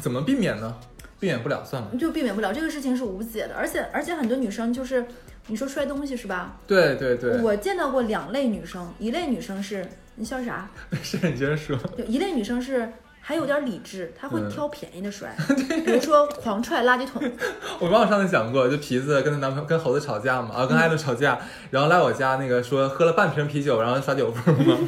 [0.00, 0.74] 怎么避免呢？
[1.20, 1.88] 避免不了，算了。
[1.98, 5.04] 就避免不了这个事情是无解的，而且而且很多女生就是
[5.48, 6.56] 你说摔东西是吧？
[6.66, 9.84] 对对对，我见到过两类女生，一类女生是
[10.14, 10.68] 你笑啥？
[10.90, 11.76] 没事你接着说。
[11.96, 12.88] 有一类女生是
[13.20, 15.34] 还有点理智，她会嗯挑便宜的摔，
[15.84, 17.20] 比如说狂踹垃圾桶，
[17.80, 21.36] 我忘了上次讲过，就皮子跟她男朋友跟猴子吵架嘛，啊，跟艾伦吵架，
[21.70, 24.78] 然后来我家那个说喝了半瓶啤酒，然后耍酒疯嘛。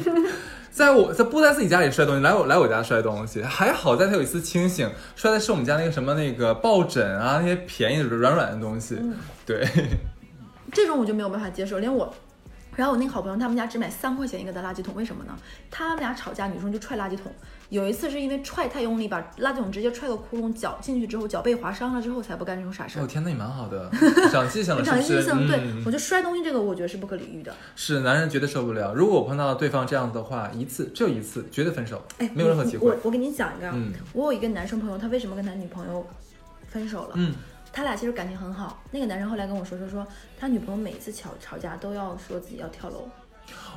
[0.71, 8.95] 在我在不在自己家里摔东西，来我来我家摔东西，还好在他有一次清醒，摔的是我们家那个什么那个抱枕啊，那些便宜的软软的东西。
[8.99, 9.13] 嗯
[9.45, 9.67] 对，
[10.71, 12.11] 这种我就没有办法接受，连我。
[12.75, 15.35] 然后我那个好朋友他们家只买三块钱一个的垃圾桶，为什么呢？
[15.69, 17.31] 他们俩吵架，女生就踹垃圾桶。
[17.69, 23.07] 有一次是因为踹太用力，把垃圾桶直接踹个窟窿，脚进去之后脚被划伤了之后才不干这种傻事儿哦。
[23.07, 23.89] 天，那你蛮好的，
[24.31, 25.27] 长记性了非是不是？
[25.27, 27.53] 常印象，对嗯我觉得摔东西这个，我觉得是不可理喻的。
[27.75, 28.93] 是男人绝对受不了。
[28.93, 32.97] 如果我碰到对方这样子的话，一次只有一次，绝对分手，哎，没有任何机会我。
[33.03, 33.71] 我给你讲一个
[34.13, 36.05] 我有一个男生朋友，他为什么跟他女朋友
[36.67, 37.11] 分手了？
[37.15, 37.33] 嗯
[37.73, 38.81] 他俩其实感情很好。
[38.91, 40.05] 那个男生后来跟我说说说，
[40.39, 43.09] 他女朋友每次吵吵架都要说自己要跳楼，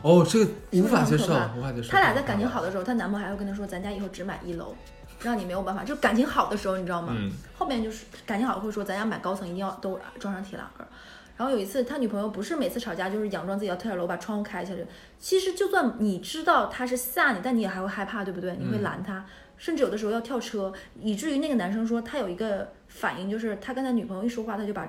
[0.02, 1.90] 哦，这个无法接受无法接受。
[1.90, 4.74] 他俩在感情好的时候，她男朋友还会跟她说，咱家以后只买一楼，
[5.20, 5.84] 让你没有办法。
[5.84, 7.14] 就感情好的时候，你知道吗？
[7.16, 10.90] 嗯后面就是感情好会说，咱家买高层一定要都装上铁栏杆儿。
[11.36, 14.86] 然后有一次，他女朋友不是每次吵架就是佯装自己要跳下楼把窗户开下去。
[15.18, 18.56] 其实就算你知道他是吓你，但你也还会害怕，对不对？
[18.56, 19.24] 你会拦他，
[19.56, 24.88] 甚至有的时候要跳车，以至于那个男生说他有一个反应，就是他跟他女朋友一说话，他就把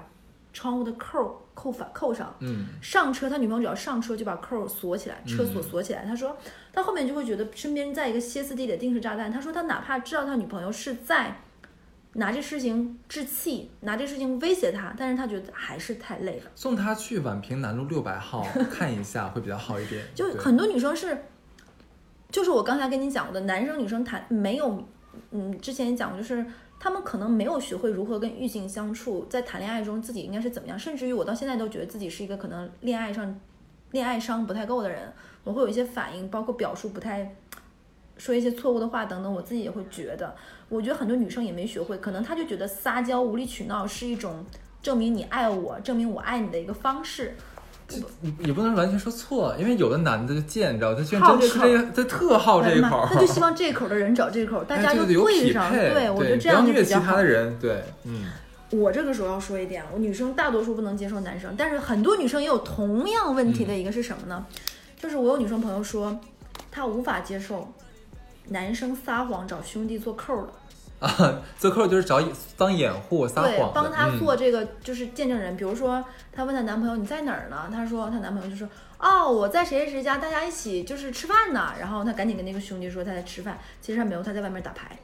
[0.53, 2.33] 窗户的扣儿扣反扣上。
[2.39, 6.05] 嗯，上车，他女朋友只要上车就把扣锁起来，车锁锁起来。
[6.05, 6.37] 他说，
[6.71, 9.31] 他后面就会觉得身边在一个歇斯底里的定时炸弹。
[9.31, 11.35] 他说他哪怕知道他女朋友是在
[12.13, 16.51] 拿这事情置气，拿这事情威胁他，但是他觉得还是太累了。
[16.53, 20.05] 送他去宛平南路六百号看一下会比较好一点。
[20.13, 21.25] 就很多女生是，
[22.29, 24.87] 就是我刚才跟你讲过的，男生女生谈没有，
[25.31, 26.45] 嗯，之前也讲过，就是
[26.85, 33.39] 他们可能没有学会如何跟异性相处，在谈恋爱中自己应该是怎么样，甚至于我到现在都觉得自己是一个可能恋爱上
[33.89, 35.11] 恋爱商不太够的人，
[35.43, 37.35] 我会有一些反应，包括表述不太。
[38.17, 40.35] 说一些错误的话等等，我自己也会觉得，
[40.69, 44.45] 我觉得很多女生也没学会，可能她就觉得撒娇无理取闹是一种
[44.83, 47.35] 证明你爱我、证明我爱你的一个方式。
[48.39, 55.71] 也不能完全说错，因为有的男的就贱，你知道，他居然真吃这个，他特好这一口，他就希望 这口的人找这口，大家就哎对上。
[55.71, 57.23] 配，对，我觉得这不要虐其样就比较好他的。
[57.23, 58.25] 人，对，嗯，
[58.71, 64.45] 我这个时候要说一点，我女生大多数不能接受男生，但是很多女生也有同样问题的一个是什么呢？
[64.99, 66.19] 就是我有女生朋友说，
[66.71, 67.71] 她无法接受
[68.49, 70.53] 男生撒谎找兄弟做扣的，
[70.99, 72.21] 啊， 做扣就是找
[72.57, 75.55] 当掩护撒对谎，帮她嗯做这个就是见证人。
[75.57, 77.69] 比如说，她问她男朋友你在哪儿呢？
[77.71, 78.67] 她说她男朋友就说
[78.99, 81.73] 哦我在谁谁谁家，大家一起就是吃饭呢。
[81.79, 84.97] 然后她赶紧跟那个兄弟说她在吃饭，其实他没有，他在外面打牌。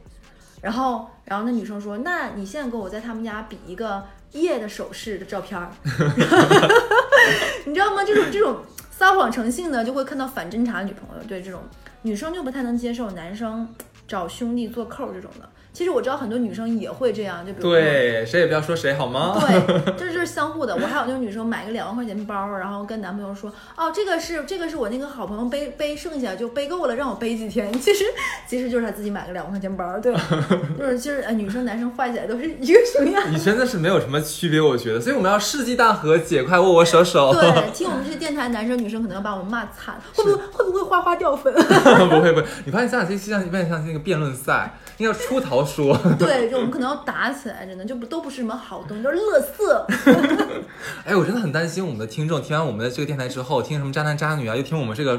[0.62, 5.72] 然后，然后那女生说：“那你现在给我在他们家比一个夜的手势的照片儿，
[7.66, 8.04] 你知道吗？
[8.06, 8.58] 这种这种
[8.92, 11.24] 撒谎成性的，就会看到反侦查女朋友。
[11.28, 11.62] 对这种
[12.04, 13.68] 女生就不太能接受男生
[14.08, 15.50] 找兄弟做扣儿这种的。
[15.74, 19.38] 其实我知道很多女生也会这样，就比如说对，谁也不要说谁好吗？
[19.40, 20.76] 对，这是相互的。
[20.76, 27.72] 我还有那种女生买个两万块钱包，然后跟男朋友说，哦，这个是这个是我那个好朋友背背剩下就背够了，让我背几天。
[27.80, 28.04] 其实
[28.48, 30.22] 其实就是他自己买个两万块钱包，对吧，
[30.78, 33.32] 就是其实呃女生男生坏起来都是一个熊样。
[33.32, 37.34] 你真的是没有什么区别，我觉得，所以我们要世纪大和解，快握握手手。
[37.34, 41.54] 对，听我们这些电台，男生女生可能要把我们骂惨，会不会会不会花花掉粉？
[42.10, 45.98] 不会不会，你发现咱俩这期像有点像那个辩论赛，应该要出逃说。
[46.20, 50.54] 对，就我们可能要打起来，真的就不都不是什么好东西，都是垃圾。
[51.04, 55.18] 哎，我真的很担心我们的听众听完我们的这个电台之后，听什么渣男渣女啊，又听我们这个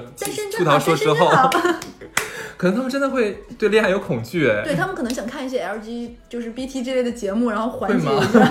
[0.57, 1.29] 出，逃说之后。
[2.57, 4.49] 可能他们真的会对恋爱有恐惧。
[4.49, 8.49] 哎，对他们可能想看一些 LG 就是 BT 之类的节目，然后缓解一下，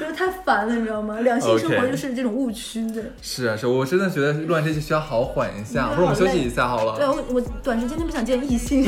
[0.00, 1.18] 就是太烦了，你知道吗？
[1.20, 3.02] 两性生活就是这种误区的。
[3.22, 7.06] 是啊是，我真的觉得录完这期需要好好缓一下，嗯或者我们休息一下好了对。
[7.06, 8.84] 我，我短时间内不想见异性。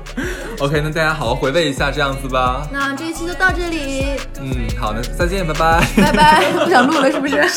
[0.60, 2.66] OK，那大家好好回味一下这样子吧。
[2.72, 5.86] 那这一期就到这里，嗯，好，那再见，拜拜。
[5.96, 6.52] 拜拜。
[6.64, 7.36] 不想录了是不是？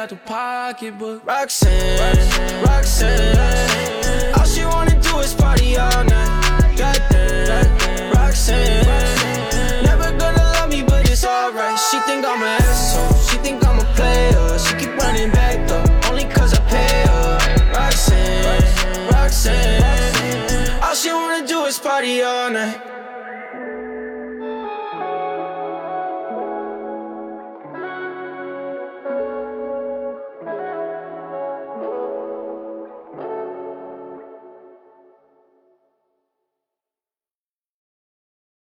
[0.00, 1.26] out the pocketbook.
[1.26, 4.34] Roxanne, Roxanne, Roxanne.
[4.34, 6.74] All she wanna do is party all night.
[6.74, 8.86] Goddamn, Roxanne.
[8.86, 9.84] Roxanne.
[9.84, 11.78] Never gonna love me, but it's alright.
[11.78, 13.18] She think I'm an asshole.
[13.28, 14.58] She think I'm a player.
[14.58, 17.38] She keep running back though, only I pay her.
[17.76, 20.82] Roxanne, Roxanne.
[20.82, 22.80] All she wanna do is party all night.